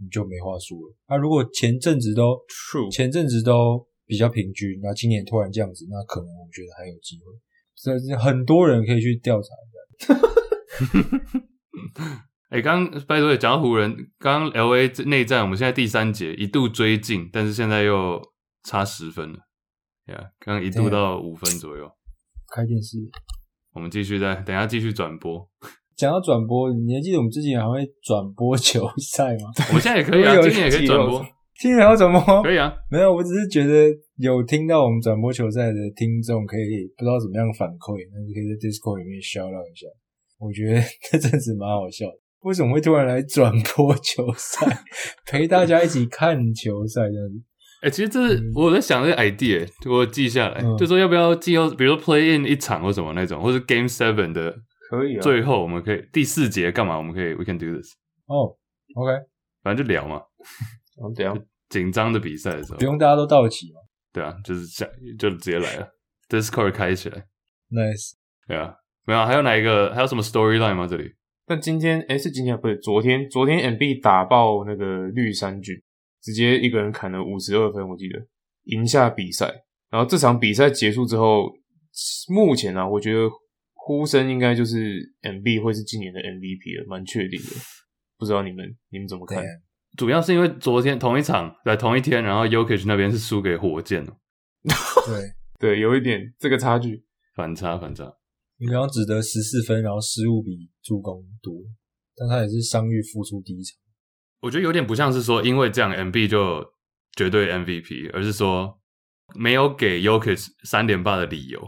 [0.00, 0.96] 你就没话说了。
[1.08, 7.24] 那、啊、如果前阵子都 true，前阵子都比较平均，那今年突然这样子，那可能我觉得还有机会。
[7.74, 9.68] 所以很多人可以去调查一
[10.04, 10.14] 下。
[12.48, 18.22] 哎、欸，刚拜托，讲到湖人，刚刚 L A 内战，我们现在第三节一度追进，但是现在又
[18.62, 19.38] 差十分了。
[20.06, 21.90] 呀、yeah，刚刚一度到五分左右。
[22.54, 22.98] 开电视，
[23.74, 25.46] 我们继续再等一下继续转播。
[25.96, 29.50] 讲到转播，你还记得我们之前还会转播球赛吗？
[29.68, 31.26] 我们现在也可以啊， 今年也可以转播。
[31.58, 32.42] 今年还要转播？
[32.42, 32.74] 可以啊。
[32.90, 39.86] 没有，我只是觉得有听到我们转播球赛的听众，可以不知道怎么样反馈，但是可以在 Discord 里面 shout out 一下。
[40.38, 42.18] 我觉得这阵子蛮好笑的。
[42.40, 44.66] 为什么会突然来转播球赛，
[45.26, 47.42] 陪大家一起看球赛这样子？
[47.82, 54.54] 哎、欸，其实这是我在想这个 idea，我记下来，嗯、就说要不要记后，比如说 play in 一场或什么那种，或是 Game Seven 的，
[54.90, 55.20] 可以啊。
[55.20, 56.96] 最后我们可以第四节干嘛？
[56.96, 57.88] 我们可以 We can do this。
[58.26, 58.56] 哦
[58.94, 59.12] ，OK，
[59.62, 60.22] 反正就聊嘛。
[60.96, 63.80] 哦，怎样紧张的比赛的时候，不用大家都到齐嘛。
[64.12, 65.88] 对啊，就是这样，就直接来了。
[66.28, 67.24] Discord 开起来
[67.70, 68.12] ，Nice。
[68.48, 69.94] 对啊，没有，还有哪一个？
[69.94, 70.86] 还有什么 storyline 吗？
[70.86, 71.12] 这里？
[71.46, 73.28] 但今天，哎、欸，是今天不是昨天？
[73.28, 75.76] 昨天 MB 打爆那个绿衫军，
[76.22, 78.18] 直接一个人砍了五十二分，我记得
[78.64, 79.52] 赢下比赛。
[79.90, 81.52] 然后这场比赛结束之后，
[82.28, 83.28] 目前啊，我觉得
[83.74, 87.50] 呼声应该就是 MB 会是今年的 MVP 了，蛮确定的。
[88.18, 89.44] 不知道你们你们怎么看？
[89.96, 94.12] 主要是因为昨天同一场在同一天，然后 Jokic 那边是输给火箭了。
[95.06, 97.04] 对 对，有一点这个差距，
[97.34, 98.12] 反差反差。
[98.58, 101.54] 你刚刚只得十四分，然后失误比助攻多，
[102.16, 103.76] 但他也是伤愈复出第一场。
[104.40, 106.64] 我觉得有点不像是说，因为这样 MB 就
[107.16, 108.78] 绝对 MVP，而是说
[109.34, 111.60] 没有给 Jokic 三连霸的理由，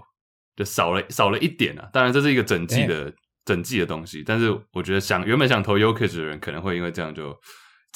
[0.57, 1.89] 就少了少了一点啊。
[1.93, 3.15] 当然这是一个整季的、欸、
[3.45, 7.35] 整季的东西，但是我觉得想原本想投 Jokic 的人，可能会因为这样就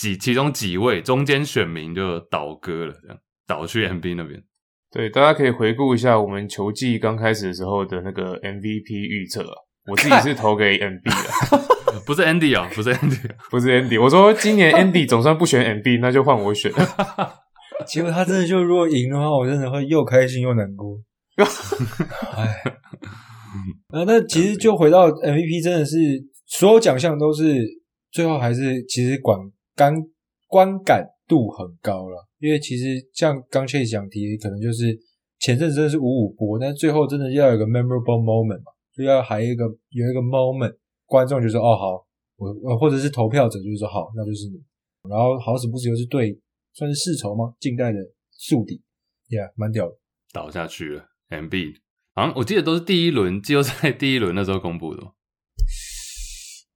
[0.03, 4.43] 几其中几位中间选民就倒戈了，这样倒去 MB 那边。
[4.91, 9.55] 对，大家可以回顾一下我们球季刚开始的时候的那个 MVP 预测啊。
[9.87, 14.03] 我自己是投给 MB 的， 不是 Andy 啊，不是 Andy， 不是 Andy。
[14.03, 16.73] 我说今年 Andy 总算不选 MB，那就换我选。
[17.87, 20.99] 结果他真的就如果赢的话，我真的会又开心又难过。
[22.35, 22.45] 哎，
[23.95, 25.97] 啊，那其实就回到 MVP，真的是
[26.47, 27.65] 所有奖项都是
[28.11, 29.39] 最后还是其实观
[29.75, 29.95] 感
[30.49, 32.29] 观感度很高了。
[32.39, 34.99] 因为其实像刚 Chase 讲题，可能就是
[35.39, 42.07] 前阵子真的是五五波，但是最后真的要有个 memorable moment 嘛，就要还有一个有一个 moment，观众就说哦好，
[42.37, 44.61] 我或者是投票者就是说好，那就是你，
[45.09, 46.37] 然后好死不死又是对，
[46.75, 47.55] 算是世仇吗？
[47.61, 47.99] 近代的
[48.33, 48.83] 宿敌
[49.29, 49.97] ，Yeah，蛮屌的，
[50.33, 51.77] 倒下去了，MB，
[52.15, 55.03] 好像我记得都是第一轮季后赛第一轮那时候公布的，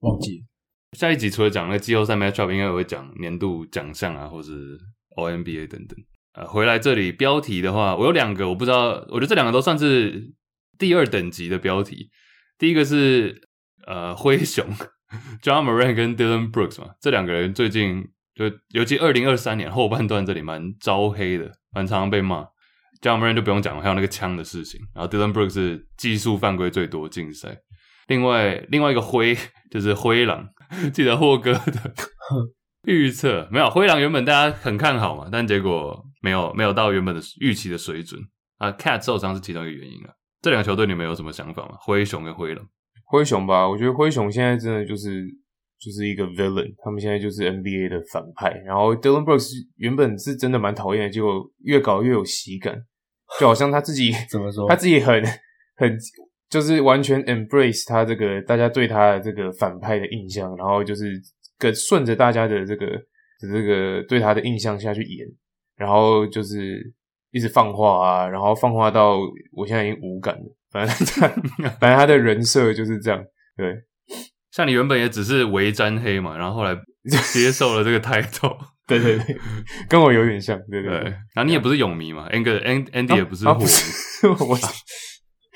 [0.01, 0.45] 忘记了。
[0.93, 4.79] 下一集除了讲那个季后赛 matchup，应该也会讲年度奖项啊，或是。
[5.19, 5.97] O N B A 等等，
[6.35, 10.31] 呃，回来这里标题的话，我有两个，我不知道，我觉得这两个都算是
[10.79, 12.11] 第二等级的标题。
[12.59, 13.41] 第一个是
[13.87, 14.67] 呃 灰熊
[15.43, 18.45] ，Ja Morant 跟 Dylan Brooks 嘛，这两个人最近就
[18.75, 22.43] 尤其二零二三年后半段这里蛮招黑的，蛮常常被骂。
[23.01, 27.57] Ja Morant 就不用讲了，还有那个枪的事情，然后 Dylan Brooks 是技术犯规最多竞赛。
[28.09, 29.35] 另外另外一个灰
[29.73, 30.47] 就是灰狼，
[30.93, 31.95] 记得霍哥的。
[32.87, 38.21] 预测没有灰狼原本大家很看好嘛，但结果没有没有到原本的预期的水准
[38.59, 38.71] 啊。
[38.73, 40.11] Cat 受伤是其中一个原因啊。
[40.41, 41.77] 这两个球队你们有什么想法吗？
[41.81, 42.65] 灰熊跟灰狼？
[43.05, 45.27] 灰熊吧，我觉得灰熊现在真的就是
[45.81, 48.51] 就是一个 villain，他们现在就是 NBA 的反派。
[48.65, 52.77] 然后 Dylan Brooks 原本是真的蛮讨厌的，结果越搞越有喜感，
[53.41, 55.21] 就好像他自己 怎么说，他自己很
[55.77, 55.99] 很
[56.51, 61.21] 就是完全 embrace 他这个大家对他的这个反派的印象，然后就是。
[61.59, 65.27] 跟顺着大家的这个的这个对他的印象下去演，
[65.75, 66.93] 然后就是
[67.31, 69.17] 一直放话啊，然后放话到
[69.53, 70.57] 我现在已经无感了。
[70.71, 71.29] 反正他
[71.81, 73.25] 反正他的人设就是这样。
[73.57, 73.75] 对，
[74.53, 76.79] 像你原本也只是微沾黑嘛，然后后来
[77.33, 78.55] 接受了这个 title。
[78.87, 79.35] 对对对，
[79.89, 80.61] 跟我有点像。
[80.71, 83.65] 对对然后你也不是泳迷嘛，Andy Andy 也不是火迷。
[84.47, 84.59] 我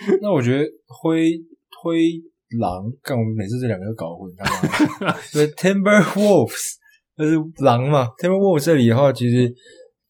[0.22, 1.32] 那我觉得灰
[1.82, 2.22] 灰。
[2.58, 4.44] 狼，看我们每次这两个都搞混，他
[5.06, 5.16] 妈。
[5.32, 6.74] 对，Timberwolves，
[7.16, 8.08] 就是狼嘛。
[8.18, 9.54] Timberwolves 这里的话，其实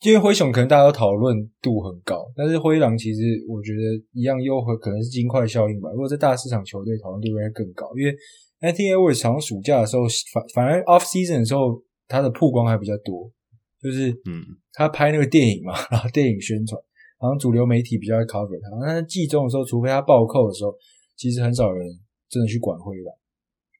[0.01, 3.80] 因为灰熊可能大家都讨论度很高，但是灰狼其实我觉得
[4.14, 5.91] 一样优和可能是金块效应吧。
[5.91, 8.16] 如果在大市场球队讨论度应该更高，因为
[8.62, 11.78] Anthony Edwards 好像暑假的时候反反而 off season 的时候
[12.09, 13.30] 他的曝光还比较多，
[13.82, 16.80] 就是嗯，他拍那个电影嘛， 然后电影宣传，
[17.21, 18.85] 好像主流媒体比较会 cover 他。
[18.85, 20.75] 但是季中的时候，除非他暴扣的时候，
[21.16, 21.87] 其实很少人。
[22.31, 23.12] 真的去管灰狼，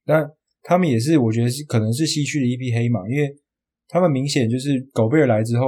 [0.03, 0.29] 但
[0.61, 3.33] 他们也是，我觉得是可能是西区的一匹黑马，因为
[3.87, 5.67] 他们明显就是狗贝尔来之后，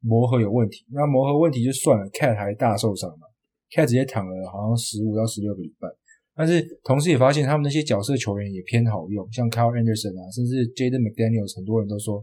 [0.00, 0.84] 磨合有问题。
[0.92, 3.26] 那磨合问题就算了，Cat 还大受伤嘛
[3.70, 5.88] ，Cat 直接躺了好像十五到十六个礼拜。
[6.36, 12.22] 但是同时也发现他们那些角色球员也偏好用，像 Kyle Anderson 啊，甚至 Jaden McDaniels，很多人都说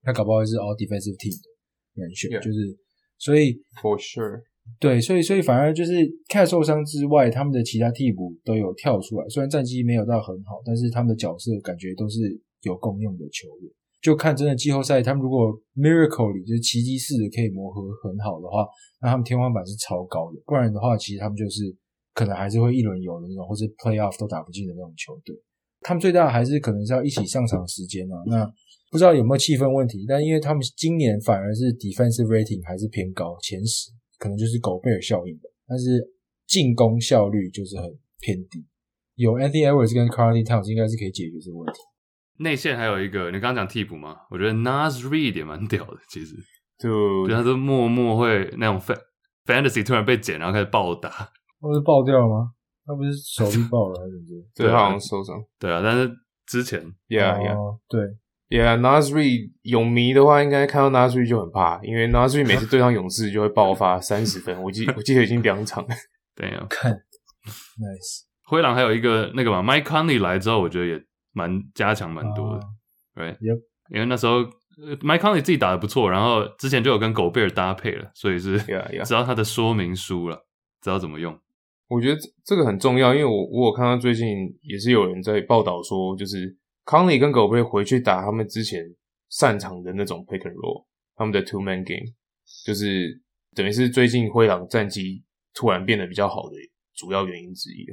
[0.00, 2.74] 他搞不好是 All Defensive Team 的人选.就是
[3.18, 4.42] 所以 For sure，
[4.80, 5.92] 对，所以所以反而就是
[6.28, 12.18] Cat 受伤之外，他们的其他替补都有跳出来，虽然战绩没有到很好，但是他们的角色感觉都是
[12.62, 13.70] 有共用的球员。
[14.00, 18.66] 就看真的季后赛，他们如果 Miracle 里就是奇迹式的可以磨合很好的话，
[19.02, 20.40] 那他们天花板是超高的。
[20.46, 21.76] 不然的话，其实他们就是。
[22.14, 25.32] 可能还是会一轮游的那种，或是 playoff 都打不进的那种球队。
[25.82, 28.16] 他们最大的还是可能是要一起上场时间啊。
[28.26, 28.44] 那
[28.90, 30.04] 不知道有没有气氛问题？
[30.08, 35.48] 但因为他们今年反而是 defensive rating 还是偏高，前十，可能就是狗贝尔效应的。
[35.66, 36.02] 但是
[36.46, 37.84] 进攻效率就是很
[38.20, 38.64] 偏低。
[39.14, 41.80] 有 Anthony Edwards 跟 Karl-Anthony Towns 应该是可以解决这个问题。
[42.38, 44.16] 内线还有一个，你刚刚讲替补吗？
[44.30, 46.34] 我觉得 Nas Reed 也蛮屌的，其实
[46.78, 48.80] 就他都默默会那种
[49.44, 51.10] fantasy 突然被剪，然后开始暴打。
[51.60, 52.52] 不是爆掉了吗？
[52.86, 54.44] 他不是手臂爆了还是怎么？
[54.54, 55.36] 对，他好像受伤。
[55.58, 56.10] 对啊，但是
[56.46, 58.00] 之前，Yeah Yeah，对
[58.48, 64.62] ，Yeah，Naz Reid 勇迷的话，应该看到 Naz Reid 就很怕，因为 Naz Reid 每次对上 勇士就会爆发三十分。
[64.62, 65.94] 我记我记得已经两场了。
[66.34, 68.22] 对啊，看，Nice。
[68.44, 72.60] 灰狼还有一个那个嘛，Mike Conley 来之后，我觉得也蛮加强蛮多的。
[73.14, 73.60] 对，Yep，
[73.92, 74.40] 因为那时候
[75.02, 80.46] Mike Conley 自己打的不错，然后之前就有跟狗贝尔搭配了，所以是 Yeah Yeah，知道他的说明书了，
[80.80, 81.38] 知道怎么用。
[81.88, 84.26] 我觉得这个很重要，因为我我有看到最近
[84.62, 86.56] 也是有人在报道说，就是
[86.88, 88.82] 康利跟狗贝回去打他们之前
[89.28, 90.86] 擅长的那种 pick and roll，
[91.16, 92.14] 他们的 two man game，
[92.64, 93.20] 就是
[93.54, 95.22] 等于是最近灰狼战绩
[95.52, 96.56] 突然变得比较好的
[96.94, 97.84] 主要原因之一。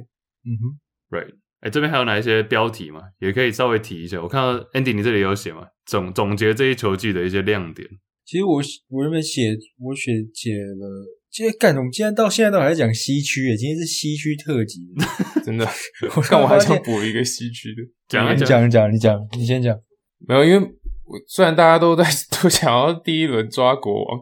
[0.48, 0.80] 嗯哼
[1.10, 1.28] ，right，
[1.60, 3.02] 哎、欸，这边还有哪一些标题吗？
[3.18, 4.18] 也可以稍微提一下。
[4.22, 7.86] 我看到 Andy 你这里有写吗，总总结这一球季的一些亮点。
[8.24, 11.04] 其实我我原本写我写写了。
[11.36, 14.80] 今天干，我们竟然到现在都还在讲西区诶，今天是西区特辑，
[15.44, 15.68] 真的。
[16.16, 19.78] 我看我还想补一个西区的，讲一讲，讲你讲，你先讲。
[20.26, 24.20] 没有，因为我虽然大家都在都想要第一轮抓国王，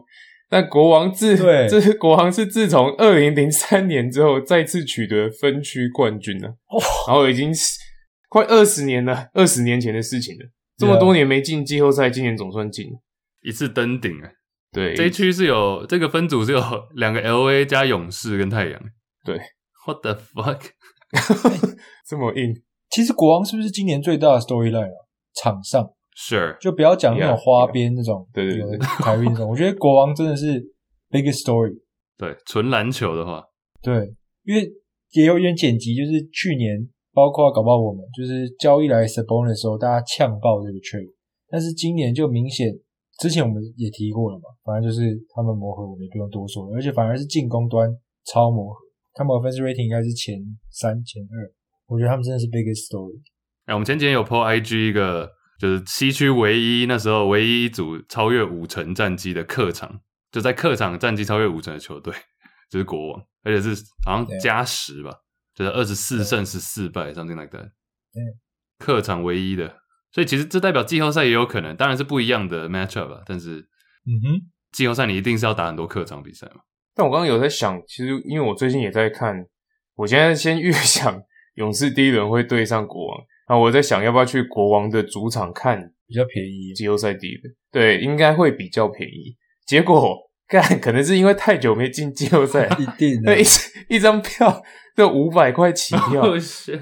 [0.49, 7.79] 但国王自对，这是国王是自从二零零三年之后再次取得分区冠军了，哦，然后已经是
[8.27, 10.45] 快二十年了，二十年前的事情了。
[10.77, 12.99] 这么多年没进季后赛，今年总算进了，
[13.41, 14.29] 一次登顶啊！
[14.75, 16.59] 对，这一区是有这个分组是有
[16.95, 18.81] 两个 LA 加勇士跟太阳。
[19.23, 19.39] 对
[19.87, 20.59] ，What the fuck，
[22.05, 22.61] 这么硬？
[22.89, 24.99] 其实国王是不是今年最大的 storyline 啊？
[25.41, 29.49] 场上是，就不要讲那种花边那种，对对对，台运那种。
[29.49, 30.61] 我觉得国王真的是
[31.09, 31.79] biggest story。
[32.19, 33.43] 对，纯篮球的话，
[33.81, 34.13] 对，
[34.43, 34.69] 因为
[35.13, 41.13] 也有一点剪辑，就是去年包括搞不好我们就是交易来 Sabonis 的时候，大家呛爆这个 trade，
[41.49, 42.73] 但是今年就明显。
[43.17, 47.89] 之前我们也提过了嘛，反正就是他们磨合，我们也不用多说了，而且反而是进攻端
[48.25, 48.79] 超磨合，
[49.13, 50.35] 他们 offensive rating 应该是前
[50.69, 51.49] 三、前二，
[51.87, 53.17] 我觉得他们真的是 biggest story。
[53.65, 60.01] 哎、欸，我们前几天有 po IG 一个，就是西区唯一那时候唯一一组超越五成战绩的客场，
[60.31, 62.13] 就在客场战绩超越五成的球队，
[62.69, 65.11] 就是国王，而且是好像加十吧，
[65.53, 67.71] 就是二十四胜十四败，something like that。
[68.11, 68.21] 对，
[68.77, 69.73] 客场唯一的。
[70.15, 73.21] 所以其实这代表季后赛也有可能，当然是不一样的 matchup 吧。
[73.25, 73.57] 但是，
[74.07, 74.41] 嗯哼，
[74.71, 76.61] 季后赛你一定是要打很多客场比赛嘛。
[76.95, 79.45] 但我刚刚有在想，其实因为我最近也在看，
[79.95, 81.21] 我现在先预想
[81.55, 83.17] 勇士第一轮会对上国王，
[83.49, 86.73] 然后我在想要不要去国王的主场看，比较便宜。
[86.73, 89.35] 季后赛第一轮，对，应该会比较便宜。
[89.67, 93.43] 结果干，可能是因为太久没进季后赛， 一定的，一
[93.97, 94.63] 一张票
[94.95, 96.23] 就五百块起跳，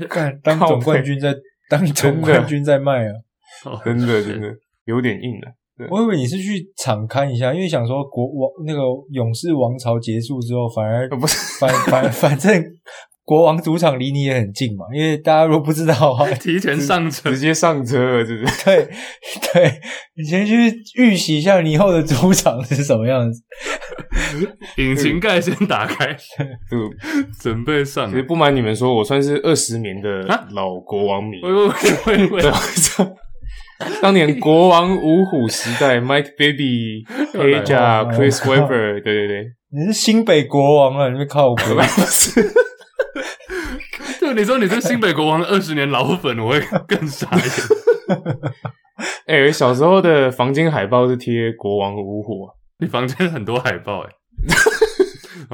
[0.07, 1.33] 干当总冠军在。
[1.69, 3.13] 当总冠军在卖啊，
[3.85, 4.47] 真的真的
[4.85, 5.53] 有点硬了。
[5.89, 12.63] 我以为你是去场看一下，因为想说国王那个勇士王朝结束之后，反而不是反反反正
[13.25, 14.85] 国王主场离你也很近嘛。
[14.93, 18.63] 因为大家如果不知道的话， 提前上车，直接上车了，是不是？
[18.65, 18.89] 对
[19.53, 19.79] 对，
[20.15, 23.41] 你先去预习一下你以后的主场是什么样子。
[24.77, 26.07] 引擎盖先打开，
[26.69, 26.89] 就
[27.39, 28.09] 准备上。
[28.09, 30.21] 其实不瞒你们说，我算是二十年的
[30.51, 31.39] 老国王迷。
[31.43, 32.43] 喂喂喂喂喂！
[34.01, 37.03] 当年国王五虎时代，Mike Bibby、
[37.33, 41.09] Peja、Chris Webber，对对对，你是新北国王啊？
[41.09, 41.55] 你是靠我？
[41.55, 41.63] 不
[42.05, 42.41] 是。
[44.33, 47.51] 就你说你是新北国王二十年老粉，我会更傻一点。
[49.27, 52.53] 哎、欸，小时候的房间海报是贴国王五虎啊。
[52.79, 54.09] 你房间很多海报哎，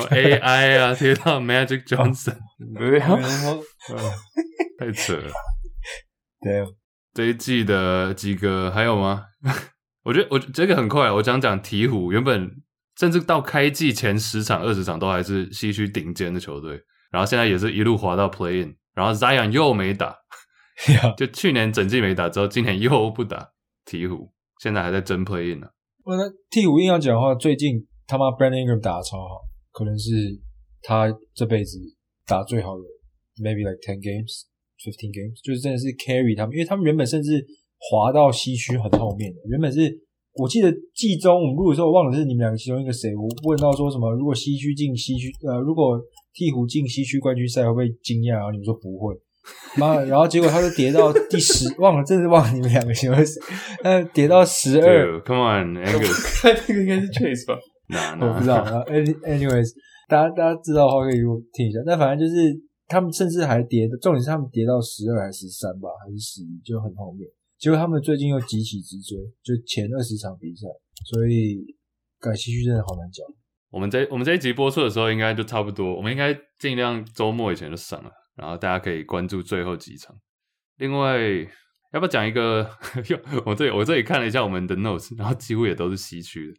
[0.39, 2.37] AI 啊，贴到 Magic Johnson，
[2.77, 3.09] 对啊，
[4.79, 5.31] 太扯了。
[6.41, 6.65] 对，
[7.13, 9.25] 这一季的几个还有吗？
[10.03, 12.49] 我觉得我这个很快，我讲讲鹈鹕，原本
[12.97, 20.15] 甚至到开季前十场、二十场都还是西区顶尖的球队，然后现在也是一路滑到 Play In，然后 Zion 又没打，
[21.17, 23.51] 就去年整季没打之后，今年又不打
[23.85, 24.29] 鹈鹕，
[24.61, 25.71] 现在还在争 Play In 呢、啊。
[26.05, 29.41] 我那鵜鹕硬要讲的话，最近他妈 Brandon Ingram 打得超好，
[29.71, 30.11] 可能是
[30.81, 31.77] 他这辈子
[32.25, 32.83] 打最好的
[33.43, 34.49] ，maybe like ten games。
[34.79, 37.45] Fifteen games 就是真的是 carry 他们，因为他们原本甚至
[37.91, 39.37] 滑到西区很后面的。
[39.51, 39.91] 原本是
[40.39, 45.99] 我记得季中我们录的时候，我忘了是你们两个其中一个谁，我问到说什么，如果西区进西区，呃，如果
[46.33, 48.35] 鵜鹕进西区冠军赛会不会惊讶？
[48.35, 49.15] 然后你们说不会，
[49.77, 53.39] 妈，然后结果他就跌到第十， 忘了，真是忘了你们两个其中谁，
[53.83, 55.21] 但跌到十二。
[55.23, 57.59] Come on，Angus，那个应该是 Chase 吧？
[57.89, 58.63] 那我不知道。
[58.65, 59.71] 然后 Anyways，
[60.07, 61.79] 大家大家知道的话可以给我听一下。
[61.85, 62.61] 但反正就是。
[62.91, 67.29] 他们甚至还跌，重点是他们跌到十二还是十三吧，还是十一，就很后面。
[67.59, 70.65] 结果他们最近又急起直追，就前二十场比赛，
[71.05, 71.61] 所以
[72.19, 73.21] 改西区真的好难讲。
[73.71, 80.15] 我们这我们这一集播出的时候，应该就差不多，我们应该尽量周末以前就上了，然后大家可以关注最后几场。
[80.77, 81.19] 另外，
[81.93, 82.69] 要不要讲一个？
[83.45, 86.53] 我这里我这里看了一下我们的 notes，然后几乎也都是西区的。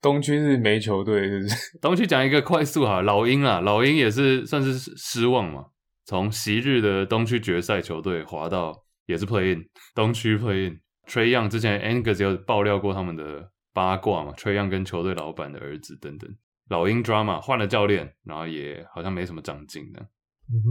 [0.00, 1.78] 东区是没球队，是不是？
[1.82, 5.64] 东区讲一个快速哈，老鹰啊，老鹰也是算是失望嘛。
[6.04, 10.80] 从昔日的东区决赛球队滑到也是 play in 东区 play in。
[11.06, 16.34] Trae Young 之前 Angus 有爆料过他们的八卦嘛，Trae Young 跟球队老板的儿子等等。
[16.70, 20.00] 老鹰 drama 换了教练，然后也好像没什么长进的。
[20.48, 20.66] 嗯哼，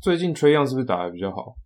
[0.00, 1.56] 最近 Trae Young 是不是打的比较好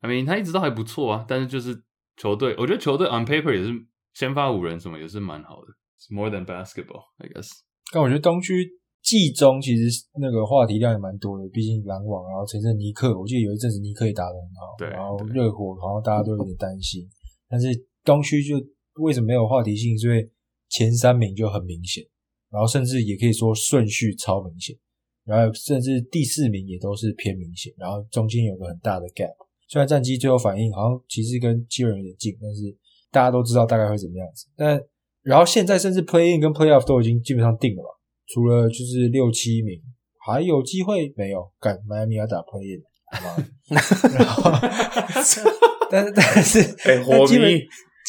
[0.00, 1.82] ？I mean 他一直都还不错啊，但是就是
[2.16, 3.72] 球队，我觉得球队 on paper 也是
[4.14, 6.14] 先发五人什么也是蛮好的。
[6.14, 7.50] More than basketball, I guess.
[7.92, 8.66] 但我觉得东区
[9.02, 17.06] 季中其实那个话题量也蛮多的，毕竟篮网，然后前阵尼克，我记得有一阵子尼克也打得很好，对，然后热火好像大家都有点担心，
[17.48, 17.68] 但是
[18.04, 18.56] 东区就
[19.00, 19.98] 为什么没有话题性？
[19.98, 20.28] 所以
[20.68, 22.04] 前三名就很明显，
[22.50, 24.76] 然后甚至也可以说顺序超明显，
[25.24, 29.34] 然后甚至第四名也都是偏明显，然后中间有个很大的 gap。
[29.68, 32.76] 虽然战绩最后反应好像其实跟七人有点近，但是
[33.10, 34.80] 大家都知道大概会怎么样子，但。
[35.22, 37.90] 然后现在甚至 play in 跟 play off 都已经基本上定了吧，
[38.28, 39.78] 除了就是六七名
[40.24, 41.46] 还有机会没有？
[41.60, 42.82] 干迈阿密要打 play in，
[43.12, 43.44] 好吗？
[44.16, 44.50] 然后，
[45.92, 47.52] 但是但是，欸、基本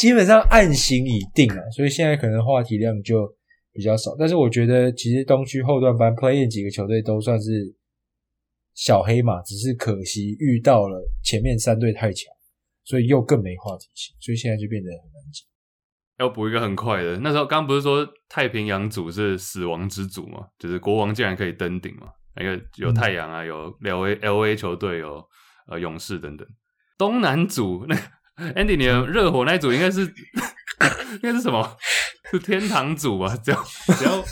[0.02, 3.32] 基本上案型已定了，所以现在可能话题量就
[3.72, 4.16] 比较少。
[4.18, 7.76] 但是我觉得其实东区后段班 play in 几个球队都算是
[8.74, 12.34] 小黑马，只是可惜遇到了前面三队太强，
[12.84, 15.47] 所以又更没话题性，所以现在就变得很难讲。
[16.18, 20.47] 要补一个很快的，那时候刚不是说太平洋组是死亡之组嘛？
[20.58, 22.08] 就是国王竟然可以登顶嘛？
[22.36, 25.24] 那个有太阳啊，有 L A L A 球队，有
[25.68, 26.47] 呃勇士等等。
[26.97, 27.95] 东南组那
[28.38, 31.77] Andy，你的热火那一组应该是 应该是什么？
[32.32, 33.38] 是天堂组吧？
[33.43, 33.63] 只要
[33.97, 34.23] 只要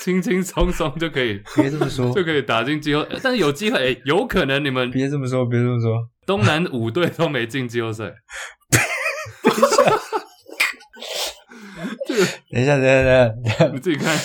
[0.00, 3.06] 轻轻松松就可以，别这么说，就可以打进季后。
[3.22, 8.04] 但是有机会，欸，有可能你们别这么说，别这么说，东南五队都没进季后赛。
[12.50, 14.16] 等一下，等一下，等一下，你自己看。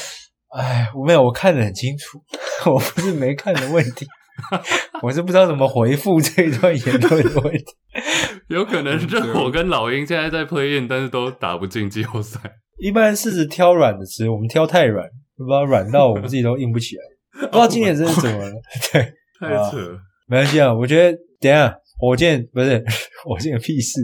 [0.50, 2.20] 哎，我没有，我看得很清楚，
[2.72, 4.08] 我不是没看的问题，
[5.02, 7.66] 我是不知道怎么回复这一段言论的问题。
[8.50, 12.40] 有可能热火跟老鹰现在在 play in，但是都打不进季后赛。
[12.80, 17.02] 一般是指挑软的吃，我们挑太软，不知道软到我们自己都硬不起来。
[17.48, 18.52] 不知道今年真是怎么了？
[18.92, 19.02] 对，
[19.40, 20.00] 太扯了。
[20.28, 21.76] 没关系啊，我觉得等一下。
[22.02, 22.82] 火箭不是
[23.26, 24.00] 火箭有屁事，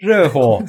[0.00, 0.62] 热火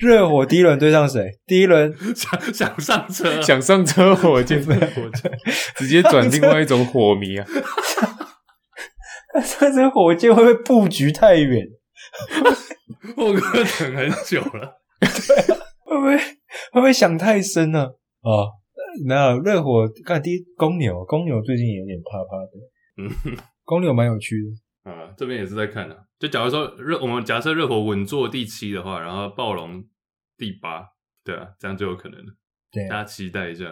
[0.00, 1.30] 热火第一轮对上谁？
[1.46, 5.30] 第一轮想想上车，想上车，火箭火箭
[5.76, 7.46] 直接转另外一种火迷啊！
[9.42, 11.66] 上车火箭会不会布局太远？
[13.16, 16.26] 我哥等很久了，对啊，会不会会
[16.72, 17.84] 不会想太深呢？
[18.22, 18.50] 哦，
[19.06, 22.52] 没有热火看第一公牛，公牛最近有点怕怕的，
[23.32, 24.90] 嗯，公牛蛮有趣的。
[24.90, 25.96] 啊，这边也是在看、啊。
[26.18, 29.82] 就假如说热，我们假设热火稳坐第七的话，然后暴龙
[30.36, 30.84] 第八，
[31.24, 32.32] 对啊，这样就有可能了。
[32.70, 33.64] 对，大家期待一下。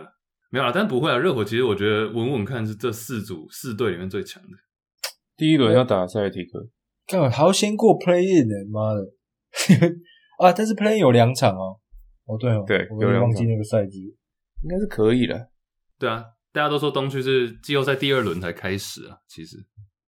[0.50, 1.16] 没有啊，但不会啊。
[1.16, 4.48] 热火其实我觉得稳稳看是这四组四队里面最强的。
[5.40, 6.68] 第一轮要打塞尔提克，
[7.06, 8.54] 干嘛还要先过 play in 呢？
[8.70, 9.00] 妈的！
[10.36, 11.80] 啊，但是 play in 有两场哦。
[12.26, 14.02] 哦，对哦，对，我有点忘记那个赛季，
[14.62, 15.48] 应该是可以的。
[15.98, 16.22] 对啊，
[16.52, 19.56] 大家都说东区是季后赛第二轮才开始啊，其实。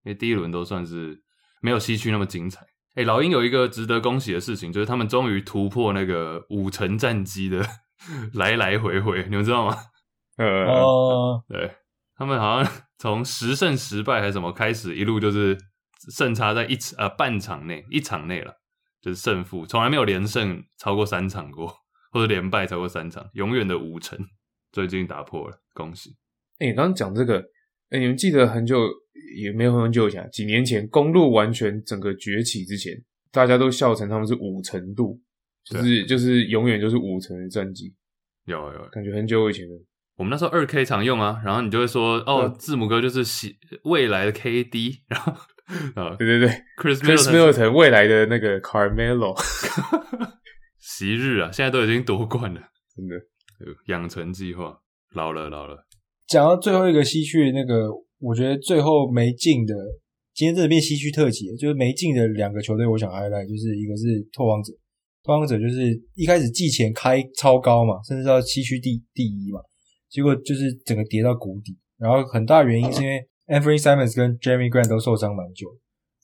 [0.04, 1.18] 因为第一轮都算是
[1.62, 2.66] 没有西区那么精彩。
[2.96, 7.64] 哎，老鹰有一个值得恭喜的事情，就是他们终于突破那个五成战绩的
[8.34, 9.74] 来来回回，你们知道吗？
[10.36, 11.70] 呃，哦，对，
[12.16, 15.56] 他们好像 从十胜十败还是什么开始，一路就是
[16.16, 18.52] 胜差在一呃半场内一场内了，
[19.00, 21.74] 就是胜负从来没有连胜超过三场过。
[22.14, 24.18] 或者连败超过三场，永远的五成，
[24.70, 26.10] 最近打破了，恭喜！
[26.58, 27.38] 哎、欸，你刚刚讲这个，
[27.88, 28.86] 哎、欸，你们记得很久
[29.34, 32.92] 也没有很久以前，几年前公路完全整个崛起之前，
[33.30, 35.18] 大家都笑称他们是五成度，
[35.64, 37.94] 就是就是永远就是五成的战绩。
[38.44, 39.74] 有有，感觉很久以前的。
[40.16, 43.24] 我们那时候二 K 常用啊，然后你就会说，哦，字母哥就是
[43.84, 45.32] 未来的 KD， 然后
[45.94, 49.34] 啊，对对对，Chris Chris Middleton 未来的那个 Carmelo，
[50.78, 52.60] 昔日啊，现在都已经夺冠了，
[52.94, 53.16] 真的，
[53.86, 54.78] 养成计划，
[55.14, 55.86] 老了老了。
[56.28, 57.88] 讲到最后一个西区那个，
[58.18, 59.74] 我觉得最后没进的，
[60.34, 64.72] 今天这边西区特辑，就是没进的两个球队，我想 highlight，就是一个是拓荒者，
[65.24, 69.60] 拓荒者就是一开始季前开超高嘛，甚至到西区第第一嘛。
[70.12, 75.66] 结果就是整个跌到谷底，然后很大原因是因为 Anthony Simons 跟 Jeremy Grant 都受伤蛮久，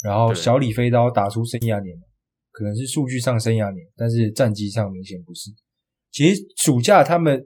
[0.05, 1.97] 然后小李飞刀打出生涯年，
[2.53, 5.51] 可能是数据上生涯年，但是战绩上明显不是。
[6.13, 7.43] 其实暑假他们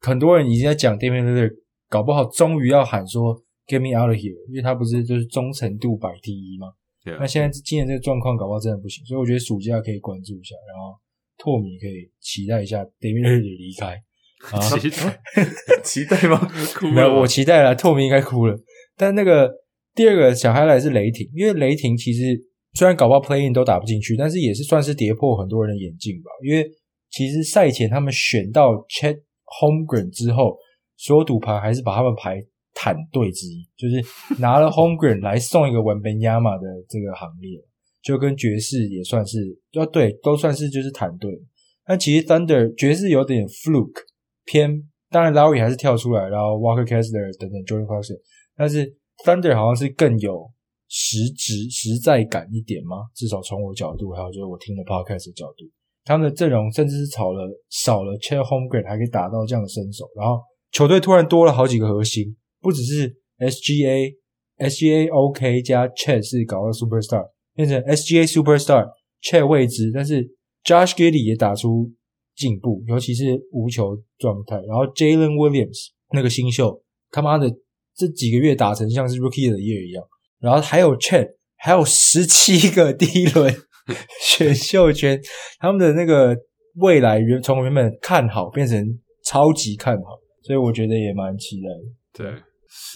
[0.00, 1.52] 很多人已经在讲 Damian Lillard，
[1.88, 3.34] 搞不好终于要喊说
[3.66, 6.68] Get me out of here，因为他不是就是忠诚度摆第一嘛？
[7.02, 7.18] 对啊。
[7.20, 10.94] 那现在今年这个状况搞不好真的不行，所以我觉得暑假可以关注一下，然后
[11.38, 13.96] 拓米可以期待一下 Damian Lillard 的离开。
[14.52, 15.20] 啊，期待
[15.82, 16.38] 期待吗？
[16.76, 17.74] 哭了没有，我期待了。
[17.74, 18.56] 透明应该哭了。
[18.96, 19.50] 但那个
[19.94, 22.38] 第二个小孩来是雷霆，因为雷霆其实
[22.74, 26.30] 虽然搞不好 playing 都打不进去，但是也是算是跌破很多人的眼镜吧。
[26.44, 26.64] 因为
[27.10, 29.18] 其实赛前他们选到 Chet
[29.60, 30.56] Holmgren 之后，
[30.96, 32.40] 所有赌盘还是把他们排
[32.74, 34.04] 坦队之一，就是
[34.38, 37.58] 拿了 Holmgren 来送一个 Wembanyama 的这个行列，
[38.02, 39.38] 就跟爵士也算是，
[39.72, 41.30] 啊对，都算是就是坦队。
[41.86, 44.02] 但其实 Thunder 爵士有点 fluke。
[44.46, 48.18] 偏当然，Lowry 还是跳出来，然后 Walker Kessler 等等 Jordan Clarkson，
[48.56, 48.86] 但是
[49.24, 50.50] Thunder 好像是更有
[50.88, 53.06] 实质实在感一点吗？
[53.14, 55.64] 至少从我角度，还有就是我听的 Podcast 的角度，
[56.04, 60.40] 他们的阵容甚至是少了少了 Chet Holmgren 还可以打到这样的身手，然后
[60.72, 64.14] 球队突然多了好几个核心，不只是 SGA
[64.58, 68.88] SGA OK 加 Chet 是搞到 Superstar，变成 SGA Superstar
[69.22, 70.24] Chet 未知，但是
[70.64, 71.92] Josh Giddey 也打出。
[72.36, 74.56] 进步，尤其是无球状态。
[74.68, 77.50] 然后 Jalen Williams 那个新秀，他妈的
[77.96, 80.04] 这几个月打成像是 Rookie the Year 一样。
[80.38, 83.52] 然后还有 Chat 还有十七个第一轮
[84.22, 85.20] 选秀权，
[85.58, 86.36] 他们的那个
[86.74, 88.86] 未来原从原本看好变成
[89.24, 91.68] 超级看好，所以我觉得也蛮期待
[92.22, 92.32] 的。
[92.32, 92.42] 对，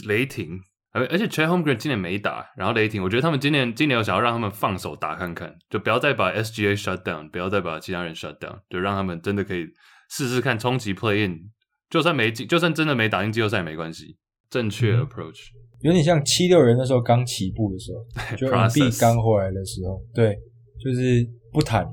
[0.06, 0.60] 雷霆。
[0.92, 9.66] 而而且 Chet Holmgren 今年没打，然后雷霆，我觉得他们今年今年有想要让他们放手打看看，就不要再把 SGA shut down，不要再把其他人 shut down，就让他们真的可以
[10.10, 11.50] 试试看冲击 play in，
[11.88, 14.16] 就算没进，就算真的没打进季后赛也没关系。
[14.50, 15.38] 正确 approach，
[15.82, 18.04] 有点像七六人那时候刚起步的时候，
[18.36, 20.36] 就 Embiid 刚回来的时候，对，
[20.82, 21.86] 就是不谈，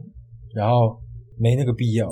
[0.55, 0.99] 然后
[1.39, 2.07] 没那个必要，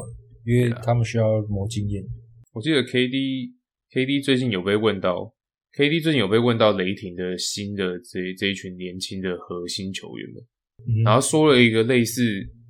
[0.46, 2.04] 因为他们需要磨经验。
[2.52, 3.54] 我记得 KD
[3.92, 5.34] KD 最近有被问到。
[5.76, 10.42] KD 最近有被问到雷霆的新的这这一群年轻的核心球员们，
[10.88, 12.22] 嗯、然后说了一个类似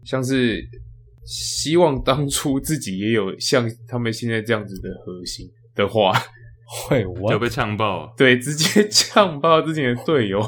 [0.04, 0.60] 像是
[1.24, 6.12] 希望当初自己也有像他们现在这样子的核心的话，
[6.88, 10.42] 会我就被呛爆，对，直接呛爆自己的队友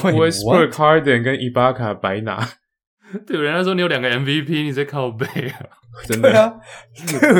[0.00, 2.48] ，Westbrook、Harden 跟伊巴卡白拿，
[3.26, 5.66] 对，人家说你有两个 MVP，你在靠背啊，
[6.06, 6.30] 真的。
[6.40, 6.54] 啊，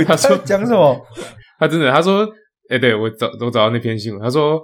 [0.05, 1.07] 他说讲什么？
[1.61, 2.29] 他真的他说。
[2.69, 4.63] 哎、欸，对，我找我找到那篇新闻，他说，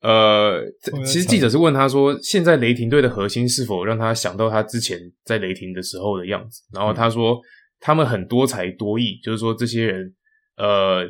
[0.00, 0.60] 呃，
[1.04, 6.62] 其实记者是问他说，现在雷霆队的核心是否让他想到他之前在雷霆的时候的样子？
[6.72, 7.38] 然后他说，
[7.80, 10.14] 他们很多才多艺，就是说这些人，
[10.56, 11.06] 呃，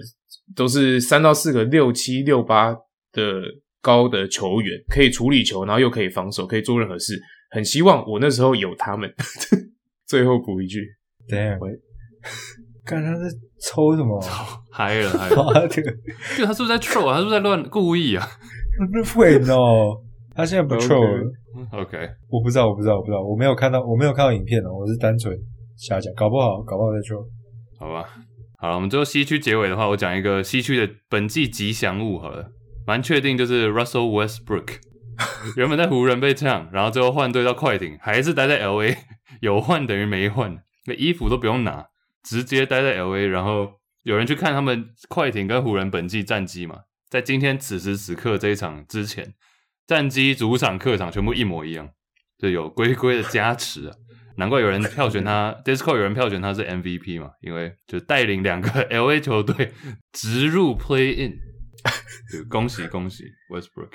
[0.55, 2.75] 都是三到四个六七六八
[3.13, 3.43] 的
[3.81, 7.19] 高的球员，可以处理球，然后又可以防守，可以做任何事。
[7.51, 9.13] 很希望我那时候有他们。
[10.09, 10.87] 最后补一句，
[11.29, 11.59] 等一下，
[12.89, 13.25] 看他在
[13.61, 14.19] 抽什么？
[14.73, 15.69] 嗨了，嗨了！
[15.69, 15.91] 这个，
[16.39, 17.13] 就他是不是在 troll？
[17.13, 18.27] 他是不是在乱故意啊？
[18.93, 20.01] 不会，no，
[20.35, 21.33] 他现在不 troll 了。
[21.73, 24.73] OK，我不知道，我不知道，我不知道，我没有看到，我没有看到影片哦。
[24.73, 25.37] 我是单纯
[25.77, 27.27] 瞎讲，搞不好，搞不好在 troll。
[27.79, 28.09] 好吧，
[28.59, 32.47] 好了，我们最后西区结尾的话，我讲一个西区的本季吉祥物好了，
[32.87, 34.77] 蛮确定就是 Russell Westbrook。
[35.57, 38.95] 原本在湖人被呛，然后最后换队到快艇，还是待在 LA，
[39.41, 41.87] 有换等于没换，那衣服都不用拿。
[42.23, 43.71] 直接待在 LA，然后
[44.05, 49.35] 有人去看他们快艇跟湖人本季战绩嘛，在今天此时此刻这一场之前，
[49.87, 51.91] 战绩主场客场全部一模一样，
[52.39, 53.97] 就有龟龟 的加持啊，
[54.37, 59.73] 难怪有人票选他，Discord 有人票选他是 MVP 嘛，因为就带领两个 LA 球队
[60.13, 61.39] 直入 Play In，
[62.33, 63.91] 就恭喜恭喜 Westbrook，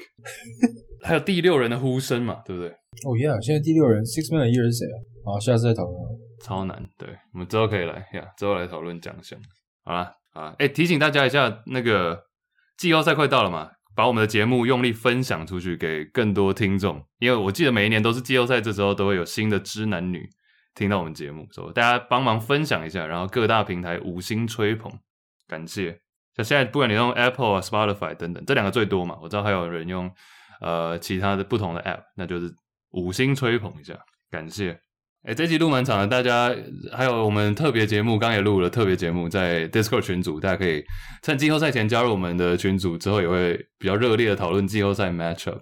[1.03, 2.69] 还有第六人的呼声嘛，对不对？
[2.69, 4.97] 哦、oh、yeah，现在第六人 Six Man 的一人是谁啊？
[5.25, 5.97] 好，下次再讨论。
[6.43, 6.83] 超难。
[6.97, 9.39] 对，我们之后可以来呀，之后来讨论奖项。
[9.85, 12.21] 好啦，啊，哎，提醒大家一下，那个
[12.77, 17.03] 季后赛快到了嘛，把我们的节目用力分享出去，给更多听众。
[17.19, 20.27] 因为我记得每一年都是季后赛，这时候都会有新的知男女
[20.75, 24.91] 听到我们节目，所以大家帮忙分享一下，然后各大平台五星吹捧，
[25.47, 25.99] 感谢。
[26.35, 30.11] 像现在不管你用 Apple 啊、Spotify 等等，这两个最多嘛，我知道还有人用
[30.61, 32.51] 呃其他的不同的 App，那就是
[32.91, 33.95] 五星吹捧一下，
[34.31, 34.79] 感谢。
[35.25, 36.53] 哎，这期录满场的，大家
[36.91, 40.83] 还有我们特别节目，刚也录了特别节目，在 Discord 群组，大家可以
[41.21, 45.59] 趁季后赛前加入我们的群组，之后也会比较热烈的讨论季后赛 Matchup。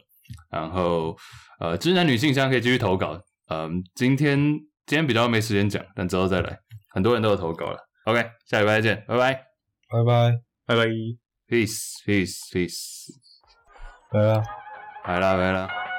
[0.49, 1.15] 然后
[1.59, 3.13] 呃，直男女性现在可以继续投稿。
[3.49, 4.39] 嗯、呃，今天
[4.87, 6.57] 今天比较没时间讲，但之后再来，
[6.89, 7.77] 很多人都有投稿了。
[8.05, 10.85] OK，下礼拜再见，拜拜，拜拜，拜拜
[11.47, 13.09] ，Peace，Peace，Peace，
[14.11, 14.43] 拜拜，
[15.05, 15.90] 拜了，拜了。